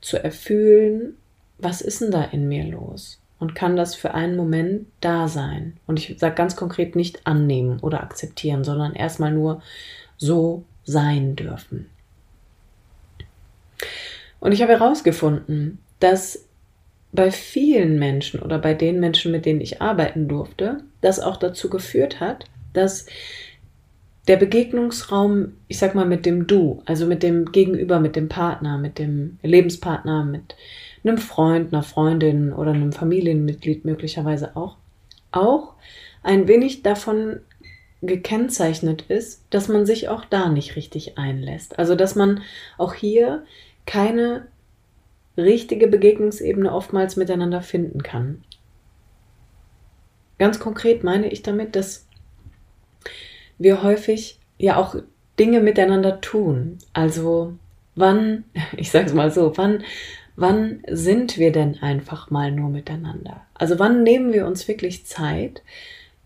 zu 0.02 0.22
erfühlen, 0.22 1.16
was 1.58 1.82
ist 1.82 2.02
denn 2.02 2.12
da 2.12 2.24
in 2.24 2.48
mir 2.48 2.66
los? 2.66 3.20
Und 3.40 3.56
kann 3.56 3.76
das 3.76 3.96
für 3.96 4.14
einen 4.14 4.38
Moment 4.38 4.88
da 5.02 5.28
sein? 5.28 5.78
Und 5.86 6.00
ich 6.00 6.18
sage 6.18 6.36
ganz 6.36 6.56
konkret 6.56 6.96
nicht 6.96 7.26
annehmen 7.28 7.80
oder 7.80 8.02
akzeptieren, 8.02 8.64
sondern 8.64 8.94
erstmal 8.94 9.32
nur 9.32 9.62
so 10.18 10.64
sein 10.86 11.36
dürfen. 11.36 11.90
Und 14.40 14.52
ich 14.52 14.62
habe 14.62 14.74
herausgefunden, 14.74 15.80
dass 16.00 16.46
bei 17.12 17.32
vielen 17.32 18.00
Menschen 18.00 18.42
oder 18.42 18.60
bei 18.60 18.74
den 18.74 19.00
Menschen, 19.00 19.32
mit 19.32 19.46
denen 19.46 19.62
ich 19.62 19.82
arbeiten 19.82 20.28
durfte, 20.28 20.84
das 21.04 21.20
auch 21.20 21.38
dazu 21.38 21.70
geführt 21.70 22.20
hat, 22.20 22.46
dass 22.74 23.06
der 24.28 24.38
Begegnungsraum, 24.38 25.54
ich 25.68 25.78
sag 25.78 25.96
mal, 25.96 26.06
mit 26.06 26.26
dem 26.26 26.48
Du, 26.48 26.82
also 26.86 27.06
mit 27.06 27.24
dem 27.24 27.52
Gegenüber, 27.52 28.00
mit 28.00 28.16
dem 28.16 28.30
Partner, 28.30 28.78
mit 28.78 28.98
dem 28.98 29.38
Lebenspartner, 29.44 30.24
mit 30.24 30.56
einem 31.04 31.18
Freund, 31.18 31.74
einer 31.74 31.84
Freundin 31.84 32.54
oder 32.54 32.72
einem 32.72 32.94
Familienmitglied 32.94 33.84
möglicherweise 33.84 34.56
auch, 34.56 34.78
auch 35.32 35.74
ein 36.24 36.48
wenig 36.48 36.84
davon 36.84 37.42
gekennzeichnet 38.02 39.04
ist, 39.04 39.46
dass 39.50 39.68
man 39.68 39.86
sich 39.86 40.10
auch 40.10 40.26
da 40.26 40.50
nicht 40.50 40.76
richtig 40.76 41.18
einlässt. 41.18 41.78
Also 41.80 41.96
dass 41.96 42.16
man 42.16 42.42
auch 42.78 42.94
hier 42.94 43.44
keine 43.86 44.48
richtige 45.38 45.88
Begegnungsebene 45.88 46.72
oftmals 46.72 47.16
miteinander 47.16 47.62
finden 47.62 48.04
kann. 48.04 48.44
Ganz 50.40 50.60
konkret 50.60 51.04
meine 51.04 51.30
ich 51.32 51.42
damit, 51.42 51.76
dass 51.76 52.08
wir 53.58 53.84
häufig 53.84 54.40
ja 54.58 54.78
auch 54.78 54.96
Dinge 55.40 55.62
miteinander 55.62 56.22
tun. 56.22 56.80
Also 56.94 57.54
wann, 57.96 58.44
ich 58.78 58.92
sag's 58.92 59.14
mal 59.14 59.32
so, 59.32 59.58
wann, 59.58 59.84
wann 60.36 60.84
sind 60.90 61.38
wir 61.38 61.52
denn 61.52 61.80
einfach 61.82 62.30
mal 62.30 62.52
nur 62.52 62.70
miteinander? 62.70 63.42
Also 63.54 63.80
wann 63.80 64.04
nehmen 64.04 64.34
wir 64.34 64.46
uns 64.48 64.68
wirklich 64.68 65.06
Zeit, 65.06 65.62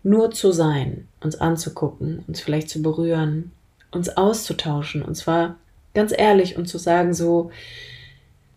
nur 0.02 0.30
zu 0.30 0.52
sein, 0.52 1.08
uns 1.20 1.36
anzugucken, 1.36 2.24
uns 2.26 2.40
vielleicht 2.40 2.70
zu 2.70 2.82
berühren, 2.82 3.52
uns 3.90 4.08
auszutauschen 4.16 5.02
und 5.02 5.14
zwar 5.16 5.56
ganz 5.94 6.14
ehrlich 6.16 6.56
und 6.56 6.66
zu 6.66 6.78
sagen 6.78 7.14
so, 7.14 7.50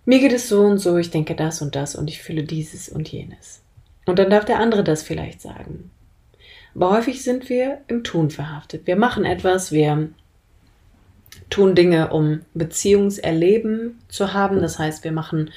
mir 0.05 0.20
geht 0.20 0.34
es 0.34 0.50
so 0.50 0.62
und 0.62 0.77
so, 0.77 0.98
ich 0.98 1.10
denke 1.10 1.36
das 1.36 1.62
und 1.62 1.75
das 1.75 1.96
und 1.96 2.10
ich 2.10 2.22
fühle 2.22 2.43
dieses 2.43 2.89
und 2.89 3.10
jenes. 3.10 3.62
Und 4.05 4.20
dann 4.20 4.29
darf 4.29 4.46
der 4.46 4.60
andere 4.60 4.84
das 4.84 5.03
vielleicht 5.03 5.41
sagen. 5.41 5.91
Aber 6.74 6.91
häufig 6.91 7.24
sind 7.24 7.50
wir 7.50 7.79
im 7.88 8.03
Tun 8.03 8.29
verhaftet. 8.29 8.88
Wir 8.88 8.96
machen 8.96 9.25
etwas, 9.25 9.72
wir 9.72 10.10
tun 11.50 11.75
Dinge, 11.75 12.12
um 12.12 12.41
Beziehungserleben 12.53 14.00
zu 14.08 14.34
haben. 14.34 14.62
Das 14.62 14.79
heißt, 14.79 15.03
wir 15.03 15.12
machen 15.12 15.51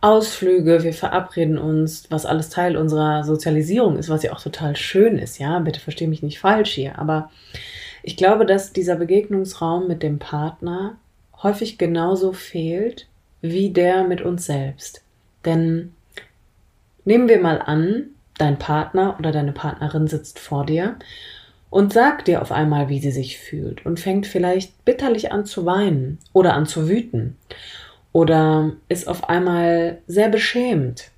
Ausflüge, 0.00 0.84
wir 0.84 0.92
verabreden 0.92 1.58
uns, 1.58 2.06
was 2.10 2.26
alles 2.26 2.50
Teil 2.50 2.76
unserer 2.76 3.24
Sozialisierung 3.24 3.98
ist, 3.98 4.08
was 4.08 4.22
ja 4.22 4.32
auch 4.32 4.40
total 4.40 4.76
schön 4.76 5.18
ist, 5.18 5.38
ja. 5.38 5.58
Bitte 5.58 5.80
verstehe 5.80 6.08
mich 6.08 6.22
nicht 6.22 6.38
falsch 6.38 6.70
hier. 6.72 6.98
Aber 6.98 7.30
ich 8.02 8.16
glaube, 8.16 8.46
dass 8.46 8.72
dieser 8.72 8.96
Begegnungsraum 8.96 9.88
mit 9.88 10.02
dem 10.02 10.18
Partner 10.18 10.96
häufig 11.42 11.78
genauso 11.78 12.32
fehlt 12.32 13.06
wie 13.40 13.70
der 13.70 14.04
mit 14.04 14.20
uns 14.20 14.46
selbst. 14.46 15.02
Denn 15.44 15.94
nehmen 17.08 17.26
wir 17.26 17.40
mal 17.40 17.62
an, 17.62 18.10
dein 18.36 18.58
Partner 18.58 19.16
oder 19.18 19.32
deine 19.32 19.52
Partnerin 19.52 20.08
sitzt 20.08 20.38
vor 20.38 20.66
dir 20.66 20.96
und 21.70 21.90
sagt 21.90 22.28
dir 22.28 22.42
auf 22.42 22.52
einmal, 22.52 22.90
wie 22.90 23.00
sie 23.00 23.10
sich 23.10 23.38
fühlt 23.38 23.84
und 23.86 23.98
fängt 23.98 24.26
vielleicht 24.26 24.84
bitterlich 24.84 25.32
an 25.32 25.46
zu 25.46 25.64
weinen 25.64 26.18
oder 26.34 26.52
an 26.52 26.66
zu 26.66 26.86
wüten 26.86 27.36
oder 28.12 28.72
ist 28.90 29.08
auf 29.08 29.30
einmal 29.30 30.02
sehr 30.06 30.28
beschämt. 30.28 31.10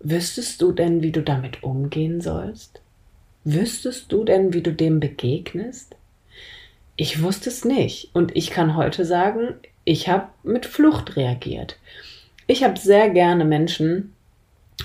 Wüsstest 0.00 0.62
du 0.62 0.72
denn, 0.72 1.02
wie 1.02 1.12
du 1.12 1.22
damit 1.22 1.62
umgehen 1.62 2.22
sollst? 2.22 2.80
Wüsstest 3.44 4.10
du 4.10 4.24
denn, 4.24 4.54
wie 4.54 4.62
du 4.62 4.72
dem 4.72 4.98
begegnest? 4.98 5.94
Ich 6.96 7.22
wusste 7.22 7.50
es 7.50 7.66
nicht 7.66 8.14
und 8.14 8.34
ich 8.34 8.50
kann 8.50 8.76
heute 8.76 9.04
sagen, 9.04 9.56
ich 9.84 10.08
habe 10.08 10.28
mit 10.42 10.64
Flucht 10.64 11.16
reagiert. 11.16 11.76
Ich 12.46 12.64
habe 12.64 12.78
sehr 12.78 13.10
gerne 13.10 13.44
Menschen 13.44 14.14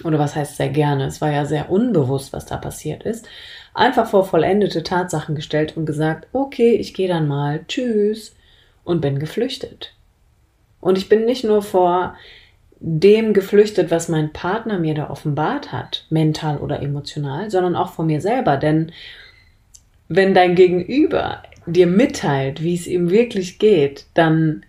oder 0.04 0.20
was 0.20 0.36
heißt 0.36 0.58
sehr 0.58 0.70
gerne, 0.70 1.06
es 1.06 1.22
war 1.22 1.32
ja 1.32 1.46
sehr 1.46 1.70
unbewusst, 1.70 2.34
was 2.34 2.46
da 2.46 2.58
passiert 2.58 3.04
ist, 3.04 3.28
einfach 3.74 4.10
vor 4.10 4.26
vollendete 4.26 4.84
Tatsachen 4.84 5.36
gestellt 5.36 5.76
und 5.76 5.86
gesagt, 5.86 6.28
okay, 6.34 6.76
ich 6.76 6.94
gehe 6.94 7.08
dann 7.08 7.28
mal, 7.28 7.66
tschüss, 7.68 8.36
und 8.84 9.02
bin 9.02 9.20
geflüchtet. 9.20 9.94
Und 10.80 10.98
ich 10.98 11.10
bin 11.10 11.26
nicht 11.26 11.44
nur 11.44 11.62
vor 11.62 12.16
dem 12.80 13.34
geflüchtet, 13.34 13.92
was 13.92 14.10
mein 14.10 14.34
Partner 14.34 14.80
mir 14.80 14.96
da 14.96 15.10
offenbart 15.10 15.72
hat, 15.72 16.08
mental 16.10 16.58
oder 16.58 16.82
emotional, 16.82 17.52
sondern 17.52 17.76
auch 17.76 17.94
vor 17.94 18.06
mir 18.06 18.22
selber. 18.22 18.58
Denn 18.58 18.92
wenn 20.08 20.34
dein 20.34 20.56
Gegenüber 20.56 21.44
dir 21.68 21.86
mitteilt, 21.86 22.64
wie 22.64 22.74
es 22.74 22.88
ihm 22.88 23.12
wirklich 23.12 23.60
geht, 23.60 24.08
dann 24.16 24.66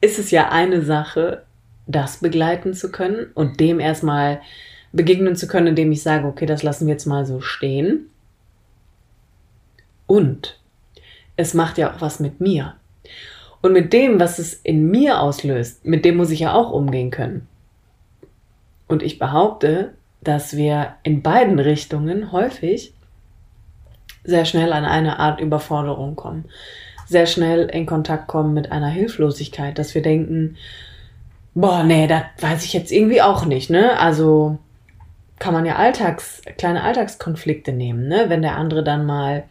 ist 0.00 0.18
es 0.18 0.32
ja 0.32 0.48
eine 0.48 0.82
Sache, 0.82 1.44
das 1.92 2.18
begleiten 2.18 2.74
zu 2.74 2.90
können 2.90 3.26
und 3.34 3.60
dem 3.60 3.80
erstmal 3.80 4.40
begegnen 4.92 5.36
zu 5.36 5.46
können, 5.46 5.68
indem 5.68 5.92
ich 5.92 6.02
sage, 6.02 6.26
okay, 6.26 6.46
das 6.46 6.62
lassen 6.62 6.86
wir 6.86 6.92
jetzt 6.92 7.06
mal 7.06 7.26
so 7.26 7.40
stehen. 7.40 8.10
Und 10.06 10.58
es 11.36 11.54
macht 11.54 11.78
ja 11.78 11.92
auch 11.94 12.00
was 12.00 12.20
mit 12.20 12.40
mir. 12.40 12.74
Und 13.62 13.72
mit 13.72 13.92
dem, 13.92 14.18
was 14.18 14.38
es 14.38 14.54
in 14.54 14.90
mir 14.90 15.20
auslöst, 15.20 15.84
mit 15.84 16.04
dem 16.04 16.16
muss 16.16 16.30
ich 16.30 16.40
ja 16.40 16.54
auch 16.54 16.70
umgehen 16.70 17.10
können. 17.10 17.46
Und 18.88 19.02
ich 19.02 19.18
behaupte, 19.18 19.94
dass 20.22 20.56
wir 20.56 20.94
in 21.02 21.22
beiden 21.22 21.58
Richtungen 21.58 22.32
häufig 22.32 22.92
sehr 24.24 24.44
schnell 24.44 24.72
an 24.72 24.84
eine 24.84 25.18
Art 25.18 25.40
Überforderung 25.40 26.16
kommen, 26.16 26.46
sehr 27.06 27.26
schnell 27.26 27.68
in 27.68 27.86
Kontakt 27.86 28.28
kommen 28.28 28.52
mit 28.52 28.72
einer 28.72 28.88
Hilflosigkeit, 28.88 29.78
dass 29.78 29.94
wir 29.94 30.02
denken, 30.02 30.56
boah, 31.54 31.82
nee, 31.82 32.06
das 32.06 32.22
weiß 32.40 32.64
ich 32.64 32.72
jetzt 32.72 32.92
irgendwie 32.92 33.22
auch 33.22 33.44
nicht, 33.44 33.70
ne? 33.70 33.98
Also 33.98 34.58
kann 35.38 35.54
man 35.54 35.64
ja 35.64 35.76
Alltags, 35.76 36.42
kleine 36.58 36.82
Alltagskonflikte 36.82 37.72
nehmen, 37.72 38.08
ne? 38.08 38.26
Wenn 38.28 38.42
der 38.42 38.56
andere 38.56 38.84
dann 38.84 39.06
mal 39.06 39.44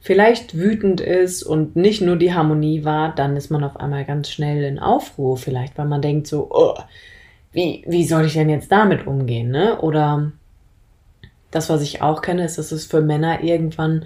vielleicht 0.00 0.56
wütend 0.56 1.00
ist 1.00 1.42
und 1.42 1.76
nicht 1.76 2.00
nur 2.00 2.16
die 2.16 2.34
Harmonie 2.34 2.84
war, 2.84 3.14
dann 3.14 3.36
ist 3.36 3.50
man 3.50 3.62
auf 3.62 3.76
einmal 3.76 4.04
ganz 4.04 4.30
schnell 4.30 4.64
in 4.64 4.78
Aufruhr, 4.78 5.36
vielleicht, 5.36 5.76
weil 5.78 5.86
man 5.86 6.02
denkt 6.02 6.26
so, 6.26 6.48
oh, 6.50 6.74
wie, 7.52 7.84
wie 7.86 8.04
soll 8.04 8.26
ich 8.26 8.32
denn 8.32 8.48
jetzt 8.48 8.72
damit 8.72 9.06
umgehen, 9.06 9.50
ne? 9.50 9.80
Oder 9.80 10.32
das, 11.50 11.68
was 11.68 11.82
ich 11.82 12.02
auch 12.02 12.22
kenne, 12.22 12.44
ist, 12.44 12.58
dass 12.58 12.72
es 12.72 12.86
für 12.86 13.00
Männer 13.00 13.42
irgendwann 13.42 14.04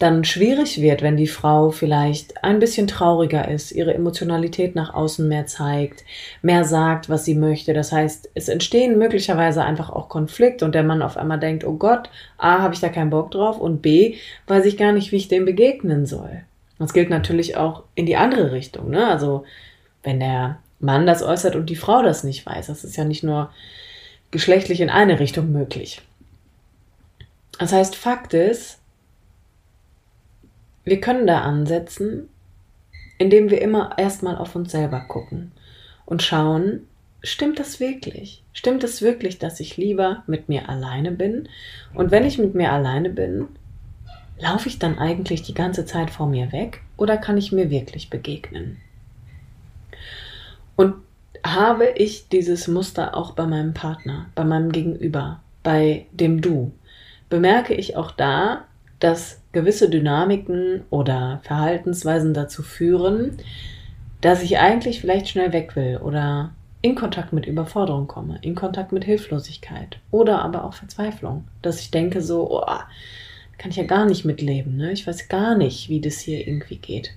dann 0.00 0.24
schwierig 0.24 0.80
wird, 0.80 1.02
wenn 1.02 1.18
die 1.18 1.26
Frau 1.26 1.70
vielleicht 1.70 2.42
ein 2.42 2.58
bisschen 2.58 2.86
trauriger 2.86 3.46
ist, 3.48 3.70
ihre 3.70 3.92
Emotionalität 3.92 4.74
nach 4.74 4.94
außen 4.94 5.28
mehr 5.28 5.44
zeigt, 5.44 6.04
mehr 6.40 6.64
sagt, 6.64 7.10
was 7.10 7.26
sie 7.26 7.34
möchte. 7.34 7.74
Das 7.74 7.92
heißt, 7.92 8.30
es 8.32 8.48
entstehen 8.48 8.96
möglicherweise 8.96 9.62
einfach 9.62 9.90
auch 9.90 10.08
Konflikte 10.08 10.64
und 10.64 10.74
der 10.74 10.84
Mann 10.84 11.02
auf 11.02 11.18
einmal 11.18 11.38
denkt, 11.38 11.64
oh 11.64 11.74
Gott, 11.74 12.08
A, 12.38 12.62
habe 12.62 12.72
ich 12.72 12.80
da 12.80 12.88
keinen 12.88 13.10
Bock 13.10 13.30
drauf 13.30 13.60
und 13.60 13.82
B, 13.82 14.16
weiß 14.46 14.64
ich 14.64 14.78
gar 14.78 14.92
nicht, 14.92 15.12
wie 15.12 15.16
ich 15.16 15.28
dem 15.28 15.44
begegnen 15.44 16.06
soll. 16.06 16.44
Das 16.78 16.94
gilt 16.94 17.10
natürlich 17.10 17.58
auch 17.58 17.82
in 17.94 18.06
die 18.06 18.16
andere 18.16 18.52
Richtung. 18.52 18.88
Ne? 18.88 19.06
Also 19.06 19.44
wenn 20.02 20.18
der 20.18 20.60
Mann 20.78 21.06
das 21.06 21.22
äußert 21.22 21.56
und 21.56 21.68
die 21.68 21.76
Frau 21.76 22.02
das 22.02 22.24
nicht 22.24 22.46
weiß, 22.46 22.68
das 22.68 22.84
ist 22.84 22.96
ja 22.96 23.04
nicht 23.04 23.22
nur 23.22 23.50
geschlechtlich 24.30 24.80
in 24.80 24.88
eine 24.88 25.20
Richtung 25.20 25.52
möglich. 25.52 26.00
Das 27.58 27.74
heißt, 27.74 27.96
Fakt 27.96 28.32
ist, 28.32 28.79
wir 30.84 31.00
können 31.00 31.26
da 31.26 31.42
ansetzen, 31.42 32.28
indem 33.18 33.50
wir 33.50 33.60
immer 33.60 33.98
erstmal 33.98 34.36
auf 34.36 34.56
uns 34.56 34.72
selber 34.72 35.00
gucken 35.00 35.52
und 36.06 36.22
schauen, 36.22 36.86
stimmt 37.22 37.58
das 37.58 37.80
wirklich? 37.80 38.42
Stimmt 38.52 38.82
es 38.82 39.02
wirklich, 39.02 39.38
dass 39.38 39.60
ich 39.60 39.76
lieber 39.76 40.22
mit 40.26 40.48
mir 40.48 40.68
alleine 40.68 41.12
bin? 41.12 41.48
Und 41.94 42.10
wenn 42.10 42.24
ich 42.24 42.38
mit 42.38 42.54
mir 42.54 42.72
alleine 42.72 43.10
bin, 43.10 43.48
laufe 44.38 44.68
ich 44.68 44.78
dann 44.78 44.98
eigentlich 44.98 45.42
die 45.42 45.54
ganze 45.54 45.84
Zeit 45.84 46.10
vor 46.10 46.26
mir 46.26 46.50
weg 46.52 46.80
oder 46.96 47.16
kann 47.16 47.36
ich 47.36 47.52
mir 47.52 47.70
wirklich 47.70 48.10
begegnen? 48.10 48.78
Und 50.76 50.94
habe 51.44 51.88
ich 51.96 52.28
dieses 52.28 52.68
Muster 52.68 53.16
auch 53.16 53.32
bei 53.32 53.46
meinem 53.46 53.74
Partner, 53.74 54.26
bei 54.34 54.44
meinem 54.44 54.72
Gegenüber, 54.72 55.40
bei 55.62 56.06
dem 56.12 56.40
Du? 56.40 56.72
Bemerke 57.28 57.74
ich 57.74 57.96
auch 57.96 58.10
da, 58.10 58.64
dass 59.00 59.40
gewisse 59.52 59.88
Dynamiken 59.88 60.82
oder 60.90 61.40
Verhaltensweisen 61.42 62.34
dazu 62.34 62.62
führen, 62.62 63.38
dass 64.20 64.42
ich 64.42 64.58
eigentlich 64.58 65.00
vielleicht 65.00 65.28
schnell 65.28 65.52
weg 65.52 65.74
will 65.74 65.98
oder 66.02 66.52
in 66.82 66.94
Kontakt 66.94 67.32
mit 67.32 67.46
Überforderung 67.46 68.06
komme, 68.06 68.38
in 68.42 68.54
Kontakt 68.54 68.92
mit 68.92 69.04
Hilflosigkeit 69.04 69.98
oder 70.10 70.42
aber 70.42 70.64
auch 70.64 70.74
Verzweiflung, 70.74 71.44
dass 71.62 71.80
ich 71.80 71.90
denke 71.90 72.22
so, 72.22 72.50
oh, 72.50 72.64
kann 73.58 73.70
ich 73.70 73.76
ja 73.76 73.84
gar 73.84 74.06
nicht 74.06 74.24
mitleben, 74.24 74.76
ne? 74.76 74.92
ich 74.92 75.06
weiß 75.06 75.28
gar 75.28 75.54
nicht, 75.56 75.88
wie 75.88 76.00
das 76.00 76.20
hier 76.20 76.46
irgendwie 76.46 76.78
geht. 76.78 77.12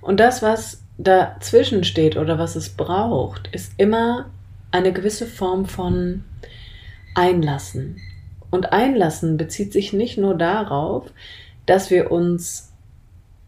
Und 0.00 0.18
das, 0.18 0.42
was 0.42 0.82
dazwischen 0.96 1.84
steht 1.84 2.16
oder 2.16 2.38
was 2.38 2.56
es 2.56 2.70
braucht, 2.70 3.48
ist 3.52 3.72
immer 3.76 4.30
eine 4.72 4.92
gewisse 4.92 5.26
Form 5.26 5.66
von 5.66 6.24
Einlassen, 7.14 8.00
und 8.50 8.72
einlassen 8.72 9.36
bezieht 9.36 9.72
sich 9.72 9.92
nicht 9.92 10.18
nur 10.18 10.34
darauf, 10.34 11.12
dass 11.66 11.90
wir 11.90 12.10
uns, 12.10 12.72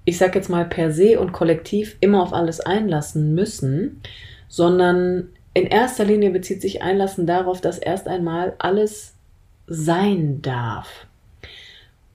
ich 0.04 0.18
sag 0.18 0.34
jetzt 0.34 0.50
mal 0.50 0.64
per 0.64 0.92
se 0.92 1.18
und 1.18 1.32
kollektiv 1.32 1.96
immer 2.00 2.22
auf 2.22 2.32
alles 2.32 2.60
einlassen 2.60 3.34
müssen, 3.34 4.02
sondern 4.48 5.28
in 5.54 5.66
erster 5.66 6.04
Linie 6.04 6.30
bezieht 6.30 6.60
sich 6.60 6.82
Einlassen 6.82 7.26
darauf, 7.26 7.60
dass 7.60 7.78
erst 7.78 8.08
einmal 8.08 8.54
alles 8.58 9.14
sein 9.66 10.42
darf. 10.42 11.06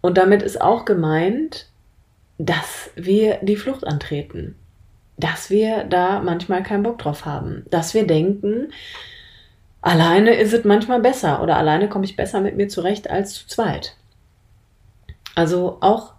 Und 0.02 0.18
damit 0.18 0.42
ist 0.44 0.62
auch 0.62 0.86
gemeint, 0.86 1.68
dass 2.38 2.92
wir 2.96 3.40
die 3.42 3.56
Flucht 3.56 3.88
antreten, 3.88 4.56
dass 5.18 5.50
wir 5.50 5.86
da 5.86 6.22
manchmal 6.22 6.64
keinen 6.64 6.84
Bock 6.84 7.00
drauf 7.00 7.26
haben, 7.26 7.66
dass 7.70 7.94
wir 7.94 8.06
denken, 8.06 8.72
alleine 9.86 10.34
ist 10.34 10.54
es 10.54 10.66
manchmal 10.66 11.00
besser 11.00 11.42
oder 11.42 11.58
alleine 11.58 11.88
komme 11.88 12.06
ich 12.06 12.16
besser 12.16 12.42
mit 12.42 12.58
mir 12.58 12.68
zurecht 12.68 13.10
als 13.10 13.34
zu 13.34 13.48
zweit. 13.48 13.96
Also 15.36 15.78
auch 15.82 16.14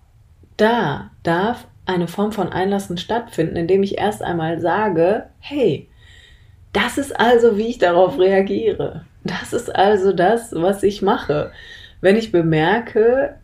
da 0.57 1.11
darf 1.23 1.67
eine 1.85 2.09
Form 2.09 2.33
von 2.33 2.51
Einlassen 2.53 2.97
stattfinden, 2.97 3.57
indem 3.57 3.83
ich 3.83 3.99
erst 3.99 4.23
einmal 4.23 4.61
sage, 4.61 5.27
hey, 5.41 5.89
das 6.73 6.99
ist 6.99 7.19
also, 7.19 7.57
wie 7.57 7.69
ich 7.69 7.79
darauf 7.79 8.19
reagiere. 8.19 9.05
Das 9.25 9.53
ist 9.53 9.75
also 9.75 10.13
das, 10.13 10.53
was 10.55 10.83
ich 10.83 11.03
mache. 11.03 11.51
Wenn 12.01 12.17
ich 12.17 12.33
bemerke, 12.33 13.37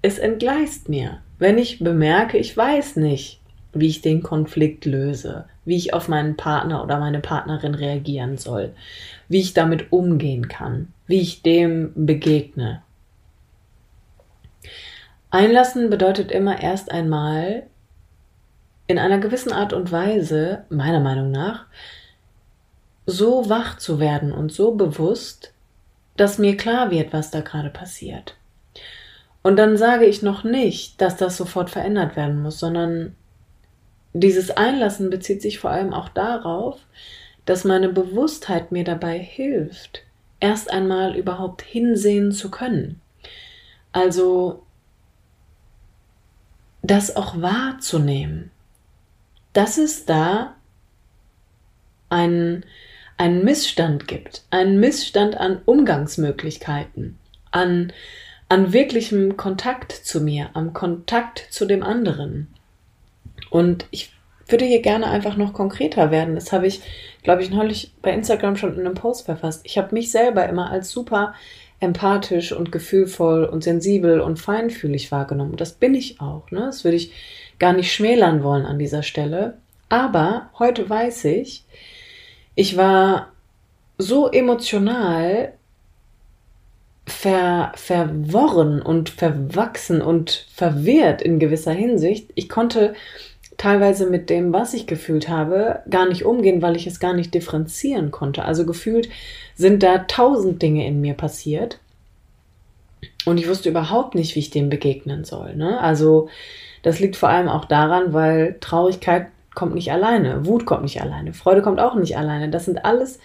es 0.00 0.18
entgleist 0.18 0.88
mir. 0.88 1.20
Wenn 1.38 1.58
ich 1.58 1.80
bemerke, 1.80 2.38
ich 2.38 2.56
weiß 2.56 2.96
nicht, 2.96 3.37
wie 3.80 3.88
ich 3.88 4.00
den 4.00 4.22
Konflikt 4.22 4.84
löse, 4.84 5.46
wie 5.64 5.76
ich 5.76 5.94
auf 5.94 6.08
meinen 6.08 6.36
Partner 6.36 6.82
oder 6.82 6.98
meine 6.98 7.20
Partnerin 7.20 7.74
reagieren 7.74 8.36
soll, 8.36 8.72
wie 9.28 9.40
ich 9.40 9.54
damit 9.54 9.92
umgehen 9.92 10.48
kann, 10.48 10.92
wie 11.06 11.20
ich 11.20 11.42
dem 11.42 11.92
begegne. 11.94 12.82
Einlassen 15.30 15.90
bedeutet 15.90 16.30
immer 16.30 16.60
erst 16.60 16.90
einmal 16.90 17.64
in 18.86 18.98
einer 18.98 19.18
gewissen 19.18 19.52
Art 19.52 19.72
und 19.72 19.92
Weise, 19.92 20.64
meiner 20.70 21.00
Meinung 21.00 21.30
nach, 21.30 21.66
so 23.04 23.48
wach 23.48 23.78
zu 23.78 24.00
werden 24.00 24.32
und 24.32 24.52
so 24.52 24.72
bewusst, 24.72 25.52
dass 26.16 26.38
mir 26.38 26.56
klar 26.56 26.90
wird, 26.90 27.12
was 27.12 27.30
da 27.30 27.40
gerade 27.40 27.70
passiert. 27.70 28.36
Und 29.42 29.56
dann 29.56 29.76
sage 29.76 30.04
ich 30.04 30.22
noch 30.22 30.44
nicht, 30.44 31.00
dass 31.00 31.16
das 31.16 31.36
sofort 31.36 31.70
verändert 31.70 32.16
werden 32.16 32.42
muss, 32.42 32.58
sondern 32.58 33.14
dieses 34.20 34.50
Einlassen 34.50 35.10
bezieht 35.10 35.42
sich 35.42 35.58
vor 35.58 35.70
allem 35.70 35.92
auch 35.92 36.08
darauf, 36.08 36.80
dass 37.44 37.64
meine 37.64 37.88
Bewusstheit 37.88 38.72
mir 38.72 38.84
dabei 38.84 39.18
hilft, 39.18 40.02
erst 40.40 40.70
einmal 40.70 41.16
überhaupt 41.16 41.62
hinsehen 41.62 42.32
zu 42.32 42.50
können. 42.50 43.00
Also 43.92 44.62
das 46.82 47.16
auch 47.16 47.40
wahrzunehmen, 47.40 48.50
dass 49.52 49.78
es 49.78 50.04
da 50.04 50.54
einen, 52.08 52.64
einen 53.16 53.44
Missstand 53.44 54.08
gibt, 54.08 54.44
einen 54.50 54.80
Missstand 54.80 55.36
an 55.36 55.60
Umgangsmöglichkeiten, 55.64 57.18
an, 57.50 57.92
an 58.48 58.72
wirklichem 58.72 59.36
Kontakt 59.36 59.92
zu 59.92 60.20
mir, 60.20 60.50
am 60.54 60.72
Kontakt 60.72 61.46
zu 61.50 61.66
dem 61.66 61.82
anderen. 61.82 62.48
Und 63.50 63.86
ich 63.90 64.12
würde 64.46 64.64
hier 64.64 64.82
gerne 64.82 65.06
einfach 65.06 65.36
noch 65.36 65.52
konkreter 65.52 66.10
werden. 66.10 66.34
Das 66.34 66.52
habe 66.52 66.66
ich, 66.66 66.80
glaube 67.22 67.42
ich, 67.42 67.50
neulich 67.50 67.92
bei 68.02 68.12
Instagram 68.12 68.56
schon 68.56 68.74
in 68.74 68.80
einem 68.80 68.94
Post 68.94 69.26
verfasst. 69.26 69.60
Ich 69.64 69.78
habe 69.78 69.94
mich 69.94 70.10
selber 70.10 70.48
immer 70.48 70.70
als 70.70 70.90
super 70.90 71.34
empathisch 71.80 72.52
und 72.52 72.72
gefühlvoll 72.72 73.44
und 73.44 73.62
sensibel 73.62 74.20
und 74.20 74.38
feinfühlig 74.38 75.12
wahrgenommen. 75.12 75.56
Das 75.56 75.72
bin 75.72 75.94
ich 75.94 76.20
auch. 76.20 76.50
Ne? 76.50 76.60
Das 76.60 76.84
würde 76.84 76.96
ich 76.96 77.12
gar 77.58 77.72
nicht 77.72 77.92
schmälern 77.92 78.42
wollen 78.42 78.66
an 78.66 78.78
dieser 78.78 79.02
Stelle. 79.02 79.58
Aber 79.88 80.50
heute 80.58 80.88
weiß 80.88 81.26
ich, 81.26 81.64
ich 82.54 82.76
war 82.76 83.32
so 83.96 84.28
emotional 84.30 85.52
ver, 87.06 87.72
verworren 87.74 88.82
und 88.82 89.08
verwachsen 89.08 90.02
und 90.02 90.46
verwirrt 90.54 91.22
in 91.22 91.38
gewisser 91.38 91.72
Hinsicht. 91.72 92.30
Ich 92.34 92.48
konnte 92.48 92.94
teilweise 93.58 94.06
mit 94.06 94.30
dem, 94.30 94.52
was 94.52 94.72
ich 94.72 94.86
gefühlt 94.86 95.28
habe, 95.28 95.80
gar 95.90 96.08
nicht 96.08 96.24
umgehen, 96.24 96.62
weil 96.62 96.76
ich 96.76 96.86
es 96.86 97.00
gar 97.00 97.12
nicht 97.12 97.34
differenzieren 97.34 98.10
konnte. 98.10 98.44
Also 98.44 98.64
gefühlt 98.64 99.10
sind 99.54 99.82
da 99.82 99.98
tausend 99.98 100.62
Dinge 100.62 100.86
in 100.86 101.00
mir 101.00 101.14
passiert 101.14 101.80
und 103.26 103.36
ich 103.36 103.48
wusste 103.48 103.68
überhaupt 103.68 104.14
nicht, 104.14 104.34
wie 104.36 104.40
ich 104.40 104.50
dem 104.50 104.70
begegnen 104.70 105.24
soll. 105.24 105.56
Ne? 105.56 105.78
Also 105.80 106.28
das 106.82 107.00
liegt 107.00 107.16
vor 107.16 107.28
allem 107.28 107.48
auch 107.48 107.64
daran, 107.64 108.12
weil 108.12 108.56
Traurigkeit 108.60 109.26
kommt 109.54 109.74
nicht 109.74 109.90
alleine, 109.90 110.46
Wut 110.46 110.64
kommt 110.64 110.82
nicht 110.82 111.02
alleine, 111.02 111.32
Freude 111.32 111.60
kommt 111.60 111.80
auch 111.80 111.96
nicht 111.96 112.16
alleine. 112.16 112.48
Das 112.48 112.64
sind 112.64 112.84
alles 112.84 113.18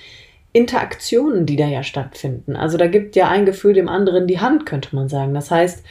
Interaktionen, 0.52 1.46
die 1.46 1.58
da 1.58 1.68
ja 1.68 1.84
stattfinden. 1.84 2.56
Also 2.56 2.78
da 2.78 2.88
gibt 2.88 3.16
ja 3.16 3.30
ein 3.30 3.46
Gefühl 3.46 3.74
dem 3.74 3.88
anderen 3.88 4.26
die 4.26 4.40
Hand, 4.40 4.66
könnte 4.66 4.96
man 4.96 5.10
sagen. 5.10 5.36
Das 5.36 5.52
heißt, 5.52 5.86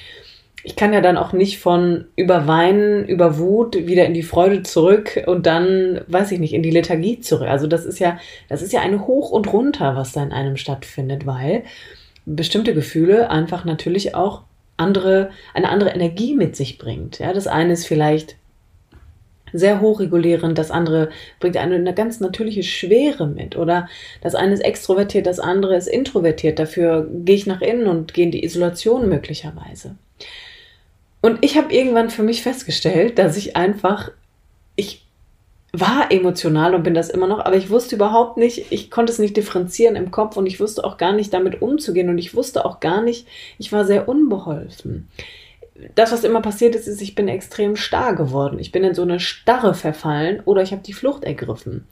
ich 0.64 0.77
kann 0.77 0.92
ja 0.92 1.01
dann 1.01 1.16
auch 1.16 1.33
nicht 1.33 1.59
von 1.59 2.07
über 2.14 2.46
Weinen, 2.46 3.05
über 3.07 3.38
Wut 3.38 3.75
wieder 3.75 4.07
in 4.07 4.14
die 4.14 4.22
Freude 4.22 4.62
zurück 4.62 5.22
und 5.27 5.46
dann, 5.46 6.01
weiß 6.07 6.31
ich 6.33 6.38
nicht, 6.38 6.53
in 6.55 6.62
die 6.62 6.70
Lethargie 6.70 7.20
zurück. 7.20 7.48
Also 7.48 7.66
das 7.66 7.85
ist 7.85 7.98
ja, 7.98 8.18
das 8.48 8.62
ist 8.62 8.72
ja 8.72 8.81
eine 8.81 9.07
Hoch 9.07 9.31
und 9.31 9.53
Runter, 9.53 9.96
was 9.96 10.12
da 10.12 10.22
in 10.22 10.33
einem 10.33 10.57
stattfindet, 10.57 11.27
weil 11.27 11.64
bestimmte 12.27 12.75
Gefühle 12.75 13.31
einfach 13.31 13.64
natürlich 13.64 14.14
auch 14.14 14.42
andere, 14.77 15.31
eine 15.53 15.68
andere 15.68 15.90
Energie 15.90 16.35
mit 16.35 16.55
sich 16.55 16.79
bringt. 16.79 17.18
Ja, 17.18 17.33
das 17.33 17.48
eine 17.48 17.72
ist 17.72 17.87
vielleicht 17.87 18.37
sehr 19.53 19.81
hochregulierend, 19.81 20.57
das 20.57 20.70
andere 20.70 21.11
bringt 21.38 21.57
eine, 21.57 21.75
eine 21.75 21.92
ganz 21.92 22.20
natürliche 22.20 22.62
Schwere 22.62 23.27
mit 23.27 23.57
oder 23.57 23.88
das 24.22 24.35
eine 24.35 24.55
ist 24.55 24.64
extrovertiert, 24.64 25.27
das 25.27 25.40
andere 25.40 25.77
ist 25.77 25.88
introvertiert. 25.88 26.59
Dafür 26.59 27.07
gehe 27.11 27.37
ich 27.37 27.46
nach 27.46 27.61
innen 27.61 27.87
und 27.87 28.14
gehe 28.14 28.25
in 28.25 28.31
die 28.31 28.44
Isolation 28.44 29.09
möglicherweise. 29.09 29.96
Und 31.23 31.39
ich 31.43 31.57
habe 31.57 31.73
irgendwann 31.73 32.11
für 32.11 32.25
mich 32.25 32.43
festgestellt, 32.43 33.19
dass 33.19 33.37
ich 33.37 33.57
einfach, 33.57 34.11
ich 34.77 35.07
war 35.73 36.11
emotional 36.13 36.75
und 36.75 36.83
bin 36.83 36.95
das 36.95 37.09
immer 37.09 37.27
noch, 37.27 37.39
aber 37.39 37.57
ich 37.57 37.71
wusste 37.71 37.95
überhaupt 37.95 38.37
nicht, 38.37 38.71
ich 38.71 38.91
konnte 38.91 39.13
es 39.13 39.19
nicht 39.19 39.37
differenzieren 39.37 39.97
im 39.97 40.11
Kopf 40.11 40.37
und 40.37 40.47
ich 40.47 40.61
wusste 40.61 40.85
auch 40.85 40.99
gar 40.99 41.13
nicht 41.13 41.33
damit 41.33 41.63
umzugehen 41.63 42.11
und 42.11 42.19
ich 42.19 42.35
wusste 42.35 42.67
auch 42.67 42.81
gar 42.81 43.03
nicht, 43.03 43.27
ich 43.59 43.73
war 43.73 43.87
sehr 43.87 44.09
unbeholfen. 44.09 45.09
Das, 45.95 46.13
was 46.13 46.25
immer 46.25 46.43
passiert 46.43 46.75
ist, 46.75 46.87
ist, 46.87 47.01
ich 47.01 47.15
bin 47.15 47.29
extrem 47.29 47.77
starr 47.77 48.15
geworden. 48.15 48.59
Ich 48.59 48.73
bin 48.73 48.85
in 48.85 48.95
so 48.95 49.03
eine 49.03 49.19
Starre 49.21 49.75
verfallen 49.75 50.43
oder 50.45 50.63
ich 50.63 50.73
habe 50.73 50.83
die 50.83 50.93
Flucht 50.93 51.25
ergriffen. 51.25 51.87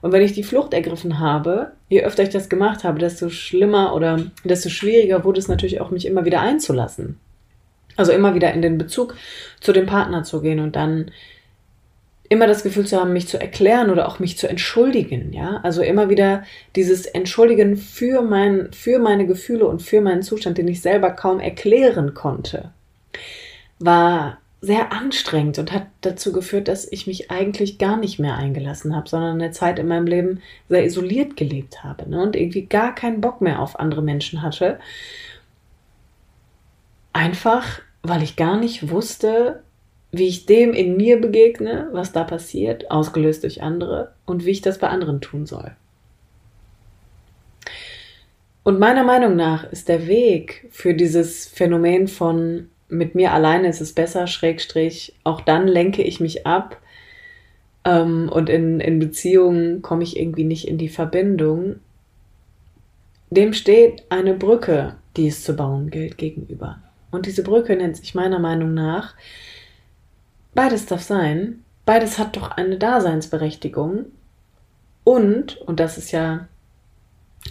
Und 0.00 0.10
wenn 0.12 0.22
ich 0.22 0.32
die 0.32 0.42
Flucht 0.42 0.74
ergriffen 0.74 1.20
habe, 1.20 1.72
je 1.88 2.02
öfter 2.02 2.24
ich 2.24 2.30
das 2.30 2.48
gemacht 2.48 2.82
habe, 2.82 2.98
desto 2.98 3.28
schlimmer 3.28 3.94
oder 3.94 4.18
desto 4.44 4.68
schwieriger 4.68 5.24
wurde 5.24 5.38
es 5.38 5.46
natürlich 5.46 5.80
auch, 5.80 5.90
mich 5.90 6.06
immer 6.06 6.24
wieder 6.24 6.40
einzulassen. 6.40 7.20
Also 7.96 8.12
immer 8.12 8.34
wieder 8.34 8.52
in 8.52 8.62
den 8.62 8.78
Bezug 8.78 9.16
zu 9.60 9.72
dem 9.72 9.86
Partner 9.86 10.22
zu 10.22 10.40
gehen 10.40 10.60
und 10.60 10.76
dann 10.76 11.10
immer 12.32 12.46
das 12.46 12.62
Gefühl 12.62 12.86
zu 12.86 12.98
haben, 12.98 13.12
mich 13.12 13.28
zu 13.28 13.38
erklären 13.38 13.90
oder 13.90 14.08
auch 14.08 14.18
mich 14.18 14.38
zu 14.38 14.48
entschuldigen, 14.48 15.34
ja? 15.34 15.60
Also 15.62 15.82
immer 15.82 16.08
wieder 16.08 16.44
dieses 16.76 17.04
Entschuldigen 17.04 17.76
für 17.76 18.22
mein, 18.22 18.72
für 18.72 18.98
meine 18.98 19.26
Gefühle 19.26 19.66
und 19.66 19.82
für 19.82 20.00
meinen 20.00 20.22
Zustand, 20.22 20.56
den 20.56 20.66
ich 20.66 20.80
selber 20.80 21.10
kaum 21.10 21.40
erklären 21.40 22.14
konnte, 22.14 22.70
war 23.78 24.38
sehr 24.62 24.92
anstrengend 24.92 25.58
und 25.58 25.72
hat 25.72 25.88
dazu 26.02 26.32
geführt, 26.32 26.68
dass 26.68 26.90
ich 26.90 27.06
mich 27.06 27.30
eigentlich 27.30 27.78
gar 27.78 27.96
nicht 27.96 28.18
mehr 28.18 28.36
eingelassen 28.36 28.94
habe, 28.94 29.08
sondern 29.08 29.42
eine 29.42 29.50
Zeit 29.50 29.80
in 29.80 29.88
meinem 29.88 30.06
Leben 30.06 30.40
sehr 30.68 30.84
isoliert 30.84 31.36
gelebt 31.36 31.82
habe 31.82 32.08
ne? 32.08 32.22
und 32.22 32.36
irgendwie 32.36 32.66
gar 32.66 32.94
keinen 32.94 33.20
Bock 33.20 33.40
mehr 33.40 33.60
auf 33.60 33.78
andere 33.78 34.02
Menschen 34.02 34.40
hatte 34.40 34.78
Einfach, 37.12 37.80
weil 38.02 38.22
ich 38.22 38.36
gar 38.36 38.58
nicht 38.58 38.90
wusste, 38.90 39.62
wie 40.10 40.28
ich 40.28 40.46
dem 40.46 40.74
in 40.74 40.96
mir 40.96 41.20
begegne, 41.20 41.88
was 41.92 42.12
da 42.12 42.24
passiert, 42.24 42.90
ausgelöst 42.90 43.44
durch 43.44 43.62
andere 43.62 44.12
und 44.26 44.44
wie 44.44 44.50
ich 44.50 44.60
das 44.60 44.78
bei 44.78 44.88
anderen 44.88 45.20
tun 45.20 45.46
soll. 45.46 45.72
Und 48.62 48.78
meiner 48.78 49.04
Meinung 49.04 49.34
nach 49.34 49.70
ist 49.72 49.88
der 49.88 50.06
Weg 50.06 50.68
für 50.70 50.94
dieses 50.94 51.46
Phänomen 51.46 52.06
von 52.08 52.68
mit 52.88 53.14
mir 53.14 53.32
alleine 53.32 53.68
ist 53.68 53.80
es 53.80 53.94
besser, 53.94 54.26
Schrägstrich, 54.26 55.14
auch 55.24 55.40
dann 55.40 55.66
lenke 55.66 56.02
ich 56.02 56.20
mich 56.20 56.46
ab 56.46 56.78
ähm, 57.84 58.28
und 58.30 58.50
in, 58.50 58.80
in 58.80 58.98
Beziehungen 58.98 59.80
komme 59.80 60.02
ich 60.02 60.18
irgendwie 60.18 60.44
nicht 60.44 60.68
in 60.68 60.76
die 60.76 60.90
Verbindung. 60.90 61.76
Dem 63.30 63.54
steht 63.54 64.04
eine 64.10 64.34
Brücke, 64.34 64.96
die 65.16 65.28
es 65.28 65.42
zu 65.42 65.54
bauen 65.54 65.90
gilt, 65.90 66.18
gegenüber. 66.18 66.80
Und 67.12 67.26
diese 67.26 67.44
Brücke 67.44 67.76
nennt 67.76 67.96
sich 67.96 68.16
meiner 68.16 68.40
Meinung 68.40 68.74
nach, 68.74 69.14
beides 70.54 70.86
darf 70.86 71.02
sein, 71.02 71.62
beides 71.84 72.18
hat 72.18 72.36
doch 72.36 72.50
eine 72.50 72.78
Daseinsberechtigung. 72.78 74.06
Und, 75.04 75.58
und 75.58 75.78
das 75.78 75.98
ist 75.98 76.10
ja 76.10 76.48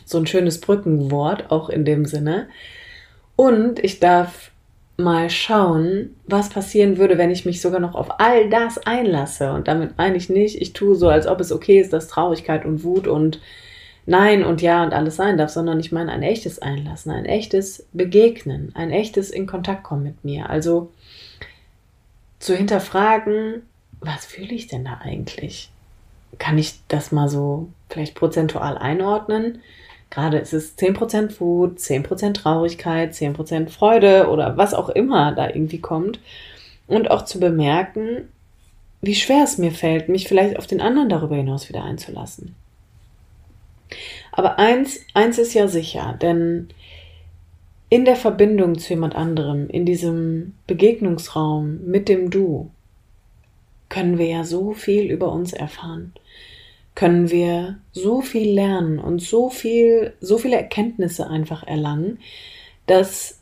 so 0.06 0.17
ein 0.17 0.28
schönes 0.28 0.60
Brückenwort, 0.60 1.52
auch 1.52 1.69
in 1.69 1.86
dem 1.86 2.06
Sinne, 2.06 2.50
und 3.36 3.84
ich 3.84 4.00
darf 4.00 4.52
mal 4.97 5.30
schauen, 5.30 6.15
was 6.28 6.50
passieren 6.50 6.97
würde, 6.97 7.17
wenn 7.17 7.32
ich 7.32 7.45
mich 7.45 7.60
sogar 7.60 7.80
noch 7.80 7.95
auf 7.95 8.19
all 8.19 8.50
das 8.50 8.78
einlasse. 8.78 9.52
Und 9.52 9.67
damit 9.67 9.97
meine 9.97 10.17
ich 10.17 10.30
nicht, 10.30 10.62
ich 10.62 10.74
tue 10.74 10.95
so, 10.95 11.10
als 11.10 11.26
ob 11.26 11.39
es 11.39 11.52
okay 11.52 11.80
ist, 11.80 11.91
dass 11.91 12.08
Traurigkeit 12.08 12.65
und 12.65 12.84
Wut 12.84 13.08
und 13.08 13.41
Nein 14.06 14.44
und 14.44 14.62
Ja 14.62 14.84
und 14.84 14.94
alles 14.94 15.16
sein 15.16 15.38
darf, 15.38 15.52
sondern 15.52 15.80
ich 15.80 15.92
meine 15.92 16.12
ein 16.12 16.24
echtes 16.24 16.60
Einlassen, 16.60 17.12
ein 17.12 17.26
echtes 17.26 17.86
Begegnen, 17.94 18.72
ein 18.74 18.92
echtes 18.92 19.30
in 19.30 19.46
Kontakt 19.48 19.84
kommen 19.84 20.04
mit 20.04 20.24
mir. 20.24 20.50
Also 20.50 20.92
zu 22.40 22.56
hinterfragen, 22.56 23.62
was 24.00 24.26
fühle 24.26 24.54
ich 24.54 24.68
denn 24.68 24.86
da 24.86 25.00
eigentlich? 25.04 25.70
Kann 26.40 26.58
ich 26.58 26.80
das 26.88 27.12
mal 27.12 27.30
so 27.30 27.70
vielleicht 27.90 28.16
prozentual 28.16 28.78
einordnen? 28.78 29.62
Gerade 30.10 30.40
ist 30.40 30.54
es 30.54 30.78
10% 30.78 31.40
Wut, 31.40 31.78
10% 31.78 32.34
Traurigkeit, 32.34 33.14
10% 33.14 33.70
Freude 33.70 34.28
oder 34.30 34.58
was 34.58 34.74
auch 34.74 34.90
immer 34.90 35.34
da 35.34 35.48
irgendwie 35.48 35.80
kommt. 35.80 36.20
Und 36.88 37.10
auch 37.10 37.24
zu 37.24 37.40
bemerken, 37.40 38.28
wie 39.02 39.16
schwer 39.16 39.44
es 39.44 39.58
mir 39.58 39.72
fällt, 39.72 40.10
mich 40.10 40.28
vielleicht 40.28 40.58
auf 40.58 40.68
den 40.68 40.82
anderen 40.82 41.08
darüber 41.08 41.36
hinaus 41.36 41.70
wieder 41.70 41.84
einzulassen. 41.84 42.56
Aber 44.32 44.60
eins, 44.60 45.00
eins 45.13 45.38
ist 45.38 45.54
ja 45.54 45.67
sicher, 45.67 46.17
denn 46.22 46.70
in 47.89 48.06
der 48.06 48.15
Verbindung 48.15 48.78
zu 48.78 48.94
jemand 48.94 49.15
anderem, 49.15 49.70
in 49.70 49.86
diesem 49.86 50.54
Begegnungsraum 50.67 51.86
mit 51.86 52.08
dem 52.08 52.30
Du, 52.30 52.72
können 53.89 54.17
wir 54.17 54.28
ja 54.28 54.44
so 54.46 54.72
viel 54.72 55.12
über 55.12 55.32
uns 55.32 55.52
erfahren. 55.52 56.13
Können 56.96 57.30
wir 57.30 57.80
so 57.91 58.22
viel 58.22 58.54
lernen 58.54 59.00
und 59.00 59.22
so 59.22 59.50
viel, 59.50 60.13
so 60.22 60.38
viele 60.38 60.56
Erkenntnisse 60.56 61.30
einfach 61.30 61.63
erlangen, 61.63 62.20
dass 62.88 63.41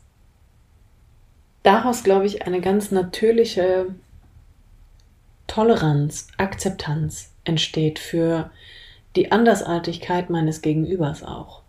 daraus, 1.62 2.02
glaube 2.02 2.26
ich, 2.26 2.46
eine 2.46 2.60
ganz 2.60 2.90
natürliche 2.90 3.94
Toleranz, 5.46 6.28
Akzeptanz 6.36 7.32
entsteht 7.44 7.98
für 7.98 8.50
die 9.16 9.32
Andersartigkeit 9.32 10.30
meines 10.30 10.62
Gegenübers 10.62 11.22
auch. 11.22 11.62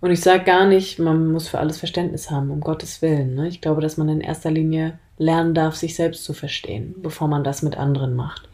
Und 0.00 0.10
ich 0.10 0.20
sage 0.20 0.44
gar 0.44 0.66
nicht, 0.66 0.98
man 0.98 1.30
muss 1.30 1.48
für 1.48 1.58
alles 1.58 1.78
Verständnis 1.78 2.30
haben, 2.30 2.50
um 2.50 2.60
Gottes 2.60 3.02
Willen. 3.02 3.34
Ne? 3.34 3.48
Ich 3.48 3.60
glaube, 3.60 3.80
dass 3.82 3.96
man 3.96 4.08
in 4.08 4.20
erster 4.20 4.50
Linie 4.50 4.98
lernen 5.18 5.54
darf, 5.54 5.76
sich 5.76 5.94
selbst 5.94 6.24
zu 6.24 6.32
verstehen, 6.32 6.94
bevor 6.98 7.28
man 7.28 7.44
das 7.44 7.62
mit 7.62 7.76
anderen 7.76 8.16
macht. 8.16 8.48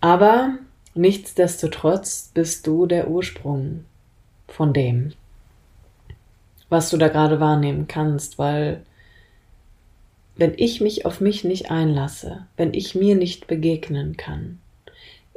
Aber 0.00 0.54
nichtsdestotrotz 0.94 2.30
bist 2.32 2.66
du 2.66 2.86
der 2.86 3.10
Ursprung 3.10 3.84
von 4.48 4.72
dem, 4.72 5.12
was 6.70 6.88
du 6.88 6.96
da 6.96 7.08
gerade 7.08 7.40
wahrnehmen 7.40 7.86
kannst, 7.86 8.38
weil 8.38 8.82
wenn 10.36 10.54
ich 10.56 10.80
mich 10.80 11.04
auf 11.04 11.20
mich 11.20 11.44
nicht 11.44 11.70
einlasse, 11.70 12.46
wenn 12.56 12.72
ich 12.72 12.94
mir 12.94 13.14
nicht 13.14 13.46
begegnen 13.46 14.16
kann, 14.16 14.58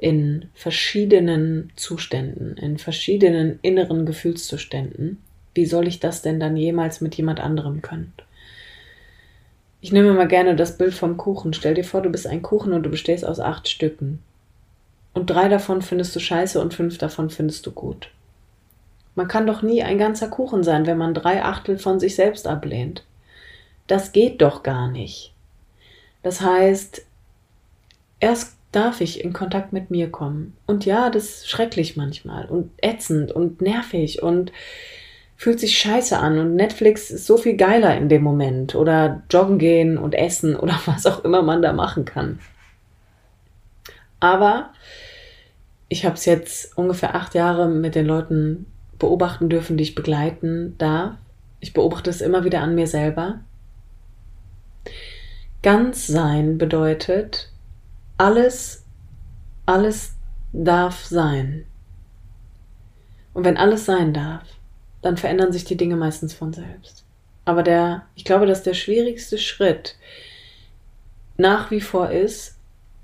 in 0.04 0.50
verschiedenen 0.54 1.72
Zuständen, 1.78 2.58
in 2.58 2.78
verschiedenen 2.78 3.60
inneren 3.62 4.06
Gefühlszuständen, 4.06 5.24
wie 5.54 5.66
soll 5.66 5.88
ich 5.88 6.02
das 6.02 6.22
denn 6.22 6.42
dann 6.42 6.58
jemals 6.58 7.00
mit 7.00 7.16
jemand 7.16 7.40
anderem 7.40 7.82
können? 7.82 8.12
Ich 9.80 9.94
nehme 9.94 10.12
mal 10.12 10.28
gerne 10.28 10.58
das 10.58 10.78
Bild 10.78 10.94
vom 10.94 11.16
Kuchen. 11.16 11.54
Stell 11.54 11.74
dir 11.74 11.86
vor, 11.86 12.02
du 12.02 12.10
bist 12.10 12.28
ein 12.28 12.42
Kuchen 12.42 12.74
und 12.74 12.84
du 12.84 12.90
bestehst 12.90 13.26
aus 13.26 13.40
acht 13.40 13.70
Stücken. 13.70 14.22
Und 15.14 15.30
drei 15.30 15.48
davon 15.48 15.82
findest 15.82 16.14
du 16.18 16.20
scheiße 16.20 16.60
und 16.60 16.74
fünf 16.74 16.98
davon 16.98 17.30
findest 17.30 17.66
du 17.66 17.72
gut. 17.72 18.10
Man 19.16 19.30
kann 19.30 19.48
doch 19.48 19.62
nie 19.62 19.84
ein 19.84 19.98
ganzer 19.98 20.28
Kuchen 20.28 20.66
sein, 20.66 20.86
wenn 20.86 20.98
man 20.98 21.14
drei 21.14 21.46
Achtel 21.46 21.78
von 21.78 22.02
sich 22.02 22.16
selbst 22.16 22.46
ablehnt. 22.46 23.06
Das 23.88 24.12
geht 24.12 24.42
doch 24.42 24.64
gar 24.64 24.92
nicht. 24.92 25.34
Das 26.24 26.42
heißt, 26.42 27.06
erst 28.20 28.58
darf 28.76 29.02
ich 29.02 29.24
in 29.24 29.34
Kontakt 29.34 29.72
mit 29.72 29.92
mir 29.92 30.12
kommen. 30.12 30.56
Und 30.66 30.86
ja, 30.86 31.10
das 31.10 31.24
ist 31.24 31.50
schrecklich 31.50 31.96
manchmal 31.96 32.46
und 32.46 32.72
ätzend 32.82 33.32
und 33.32 33.62
nervig 33.62 34.22
und 34.22 34.52
fühlt 35.36 35.60
sich 35.60 35.78
scheiße 35.78 36.18
an 36.18 36.40
und 36.40 36.56
Netflix 36.56 37.12
ist 37.12 37.26
so 37.26 37.38
viel 37.38 37.58
geiler 37.58 37.96
in 37.98 38.10
dem 38.10 38.24
Moment 38.24 38.76
oder 38.76 39.24
joggen 39.30 39.60
gehen 39.60 39.98
und 39.98 40.16
essen 40.16 40.56
oder 40.60 40.80
was 40.86 41.06
auch 41.06 41.24
immer 41.24 41.42
man 41.42 41.62
da 41.62 41.74
machen 41.74 42.06
kann. 42.06 42.40
Aber 44.20 44.70
ich 45.90 46.06
habe 46.06 46.16
es 46.16 46.26
jetzt 46.26 46.78
ungefähr 46.78 47.16
acht 47.16 47.36
Jahre 47.36 47.68
mit 47.68 47.94
den 47.94 48.06
Leuten 48.06 48.66
beobachten 48.98 49.50
dürfen, 49.50 49.78
die 49.78 49.84
ich 49.84 49.96
begleiten 49.96 50.76
darf. 50.78 51.16
Ich 51.60 51.74
beobachte 51.74 52.10
es 52.10 52.22
immer 52.22 52.44
wieder 52.46 52.62
an 52.62 52.74
mir 52.74 52.88
selber. 52.88 53.42
Ganz 55.62 56.08
sein 56.08 56.58
bedeutet, 56.58 57.53
alles, 58.18 58.84
alles 59.66 60.14
darf 60.52 61.06
sein. 61.06 61.66
Und 63.34 63.44
wenn 63.44 63.58
alles 63.58 63.86
sein 63.86 64.14
darf, 64.14 64.44
dann 65.02 65.18
verändern 65.18 65.52
sich 65.52 65.66
die 65.66 65.78
Dinge 65.78 65.96
meistens 65.96 66.34
von 66.34 66.54
selbst. 66.54 67.04
Aber 67.46 67.64
der, 67.64 68.04
ich 68.16 68.24
glaube, 68.24 68.46
dass 68.46 68.64
der 68.64 68.74
schwierigste 68.74 69.38
Schritt 69.38 69.98
nach 71.38 71.72
wie 71.72 71.82
vor 71.82 72.12
ist, 72.12 72.58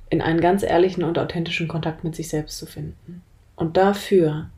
in 0.09 0.21
einen 0.21 0.41
ganz 0.41 0.63
ehrlichen 0.63 1.03
und 1.03 1.19
authentischen 1.19 1.67
Kontakt 1.67 2.03
mit 2.03 2.15
sich 2.15 2.29
selbst 2.29 2.57
zu 2.57 2.65
finden. 2.65 3.21
Und 3.55 3.77
dafür 3.77 4.49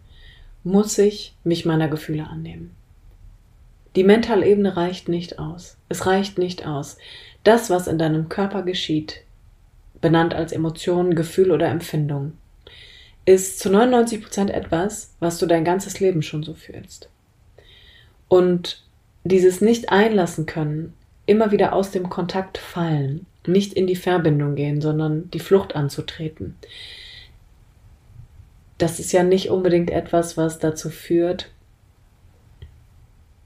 muss 0.64 0.98
ich 0.98 1.36
mich 1.44 1.66
meiner 1.66 1.88
Gefühle 1.88 2.28
annehmen. 2.28 2.76
Die 3.96 4.04
mentale 4.04 4.48
Ebene 4.48 4.78
reicht 4.78 5.10
nicht 5.10 5.40
aus. 5.40 5.78
Es 5.90 6.06
reicht 6.06 6.38
nicht 6.38 6.66
aus. 6.66 6.98
Das, 7.44 7.70
was 7.70 7.88
in 7.88 7.98
deinem 7.98 8.30
Körper 8.30 8.62
geschieht, 8.62 9.22
benannt 10.02 10.34
als 10.34 10.52
Emotion, 10.52 11.16
Gefühl 11.16 11.52
oder 11.52 11.68
Empfindung, 11.68 12.34
ist 13.26 13.60
zu 13.60 13.70
99 13.70 14.22
Prozent 14.22 14.50
etwas, 14.50 15.14
was 15.20 15.38
du 15.38 15.46
dein 15.46 15.64
ganzes 15.64 16.00
Leben 16.00 16.24
schon 16.24 16.44
so 16.44 16.54
fühlst. 16.54 17.10
Und 18.28 18.84
dieses 19.24 19.62
nicht 19.62 19.92
einlassen 19.92 20.46
können, 20.46 20.94
immer 21.26 21.52
wieder 21.52 21.74
aus 21.74 21.92
dem 21.92 22.10
Kontakt 22.10 22.58
fallen, 22.58 23.26
nicht 23.46 23.74
in 23.74 23.88
die 23.88 23.96
Verbindung 23.96 24.56
gehen, 24.56 24.82
sondern 24.82 25.30
die 25.32 25.40
Flucht 25.40 25.76
anzutreten. 25.76 26.56
Das 28.78 29.00
ist 29.00 29.12
ja 29.12 29.24
nicht 29.24 29.50
unbedingt 29.50 29.92
etwas, 29.92 30.38
was 30.38 30.58
dazu 30.58 30.90
führt, 30.90 31.52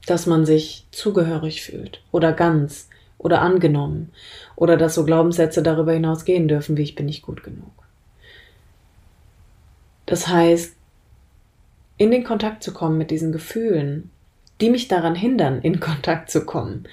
dass 0.06 0.26
man 0.26 0.46
sich 0.46 0.86
zugehörig 0.92 1.62
fühlt 1.62 2.00
oder 2.12 2.32
ganz 2.32 2.88
oder 3.18 3.40
angenommen 3.42 4.12
oder 4.56 4.76
dass 4.76 4.94
so 4.94 5.04
Glaubenssätze 5.04 5.62
darüber 5.62 5.92
hinaus 5.92 6.24
gehen 6.24 6.48
dürfen, 6.48 6.76
wie 6.76 6.82
ich 6.82 6.94
bin 6.94 7.06
nicht 7.06 7.22
gut 7.22 7.42
genug. 7.42 7.72
Das 10.06 10.28
heißt, 10.28 10.76
in 11.98 12.10
den 12.10 12.24
Kontakt 12.24 12.62
zu 12.62 12.72
kommen 12.72 12.98
mit 12.98 13.10
diesen 13.10 13.32
Gefühlen, 13.32 14.10
die 14.60 14.70
mich 14.70 14.88
daran 14.88 15.14
hindern, 15.14 15.60
in 15.60 15.80
Kontakt 15.80 16.30
zu 16.30 16.44
kommen, 16.44 16.86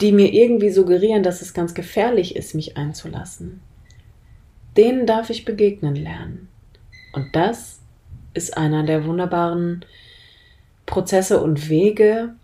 die 0.00 0.12
mir 0.12 0.32
irgendwie 0.32 0.70
suggerieren, 0.70 1.22
dass 1.22 1.42
es 1.42 1.52
ganz 1.52 1.74
gefährlich 1.74 2.36
ist, 2.36 2.54
mich 2.54 2.76
einzulassen, 2.76 3.60
denen 4.76 5.06
darf 5.06 5.30
ich 5.30 5.44
begegnen 5.44 5.94
lernen. 5.94 6.48
Und 7.12 7.34
das 7.34 7.80
ist 8.34 8.56
einer 8.56 8.84
der 8.84 9.04
wunderbaren 9.04 9.84
Prozesse 10.86 11.40
und 11.42 11.68
Wege, 11.68 12.34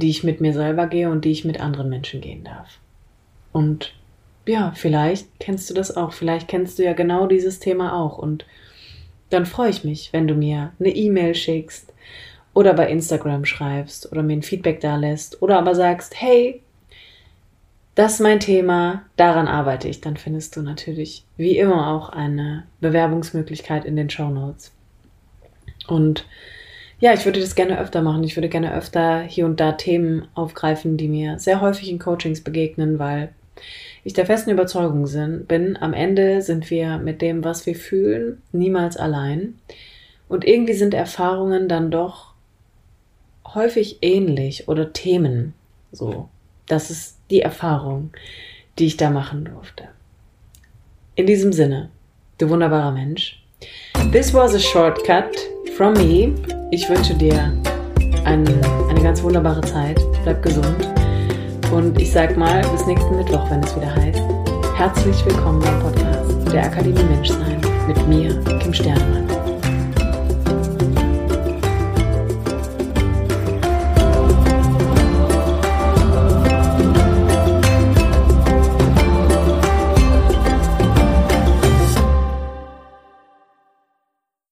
die 0.00 0.10
ich 0.10 0.24
mit 0.24 0.40
mir 0.40 0.52
selber 0.52 0.88
gehe 0.88 1.08
und 1.08 1.24
die 1.24 1.30
ich 1.30 1.44
mit 1.44 1.60
anderen 1.60 1.88
Menschen 1.88 2.20
gehen 2.20 2.42
darf. 2.42 2.78
Und 3.52 3.94
ja, 4.46 4.72
vielleicht 4.74 5.28
kennst 5.38 5.70
du 5.70 5.74
das 5.74 5.96
auch, 5.96 6.12
vielleicht 6.12 6.48
kennst 6.48 6.78
du 6.78 6.84
ja 6.84 6.92
genau 6.92 7.26
dieses 7.26 7.60
Thema 7.60 7.94
auch 7.94 8.18
und 8.18 8.44
dann 9.28 9.46
freue 9.46 9.70
ich 9.70 9.84
mich, 9.84 10.12
wenn 10.12 10.26
du 10.26 10.34
mir 10.34 10.72
eine 10.80 10.90
E-Mail 10.90 11.34
schickst 11.34 11.92
oder 12.52 12.74
bei 12.74 12.88
Instagram 12.88 13.44
schreibst 13.44 14.10
oder 14.10 14.22
mir 14.22 14.32
ein 14.32 14.42
Feedback 14.42 14.80
da 14.80 14.96
lässt 14.96 15.40
oder 15.40 15.58
aber 15.58 15.74
sagst, 15.74 16.20
hey, 16.20 16.62
das 17.94 18.14
ist 18.14 18.20
mein 18.20 18.40
Thema, 18.40 19.02
daran 19.16 19.46
arbeite 19.46 19.88
ich, 19.88 20.00
dann 20.00 20.16
findest 20.16 20.56
du 20.56 20.62
natürlich 20.62 21.24
wie 21.36 21.58
immer 21.58 21.88
auch 21.88 22.08
eine 22.08 22.64
Bewerbungsmöglichkeit 22.80 23.84
in 23.84 23.94
den 23.94 24.10
Show 24.10 24.30
Notes. 24.30 24.72
Und 25.86 26.26
ja, 27.00 27.14
ich 27.14 27.24
würde 27.24 27.40
das 27.40 27.54
gerne 27.54 27.80
öfter 27.80 28.02
machen. 28.02 28.22
Ich 28.24 28.36
würde 28.36 28.48
gerne 28.48 28.74
öfter 28.74 29.22
hier 29.22 29.46
und 29.46 29.58
da 29.58 29.72
Themen 29.72 30.28
aufgreifen, 30.34 30.96
die 30.96 31.08
mir 31.08 31.38
sehr 31.38 31.60
häufig 31.60 31.90
in 31.90 31.98
Coachings 31.98 32.42
begegnen, 32.42 32.98
weil 32.98 33.32
ich 34.04 34.12
der 34.12 34.26
festen 34.26 34.50
Überzeugung 34.50 35.08
bin, 35.46 35.76
am 35.78 35.92
Ende 35.92 36.42
sind 36.42 36.70
wir 36.70 36.98
mit 36.98 37.20
dem, 37.20 37.44
was 37.44 37.66
wir 37.66 37.74
fühlen, 37.74 38.40
niemals 38.52 38.96
allein. 38.96 39.58
Und 40.28 40.44
irgendwie 40.44 40.74
sind 40.74 40.94
Erfahrungen 40.94 41.68
dann 41.68 41.90
doch 41.90 42.34
häufig 43.54 43.98
ähnlich 44.02 44.68
oder 44.68 44.92
Themen. 44.92 45.54
So, 45.92 46.28
das 46.66 46.90
ist 46.90 47.18
die 47.30 47.40
Erfahrung, 47.40 48.10
die 48.78 48.86
ich 48.86 48.96
da 48.96 49.10
machen 49.10 49.44
durfte. 49.44 49.88
In 51.14 51.26
diesem 51.26 51.52
Sinne, 51.52 51.90
du 52.38 52.48
wunderbarer 52.48 52.92
Mensch. 52.92 53.39
This 54.08 54.32
was 54.32 54.54
a 54.54 54.58
shortcut 54.58 55.36
from 55.76 55.94
me. 55.94 56.34
Ich 56.72 56.88
wünsche 56.88 57.14
dir 57.14 57.52
ein, 58.24 58.44
eine 58.88 59.00
ganz 59.02 59.22
wunderbare 59.22 59.60
Zeit. 59.60 60.00
Bleib 60.24 60.42
gesund 60.42 60.88
Und 61.70 62.00
ich 62.00 62.10
sag 62.10 62.36
mal, 62.36 62.60
bis 62.72 62.86
nächsten 62.86 63.16
Mittwoch, 63.16 63.48
wenn 63.50 63.60
es 63.60 63.76
wieder 63.76 63.94
heißt, 63.94 64.22
herzlich 64.76 65.24
willkommen 65.24 65.60
beim 65.60 65.80
Podcast 65.80 66.52
der 66.52 66.64
Akademie 66.64 67.04
Menschsein 67.04 67.60
mit 67.86 68.08
mir, 68.08 68.34
Kim 68.58 68.74
Sternemann. 68.74 69.29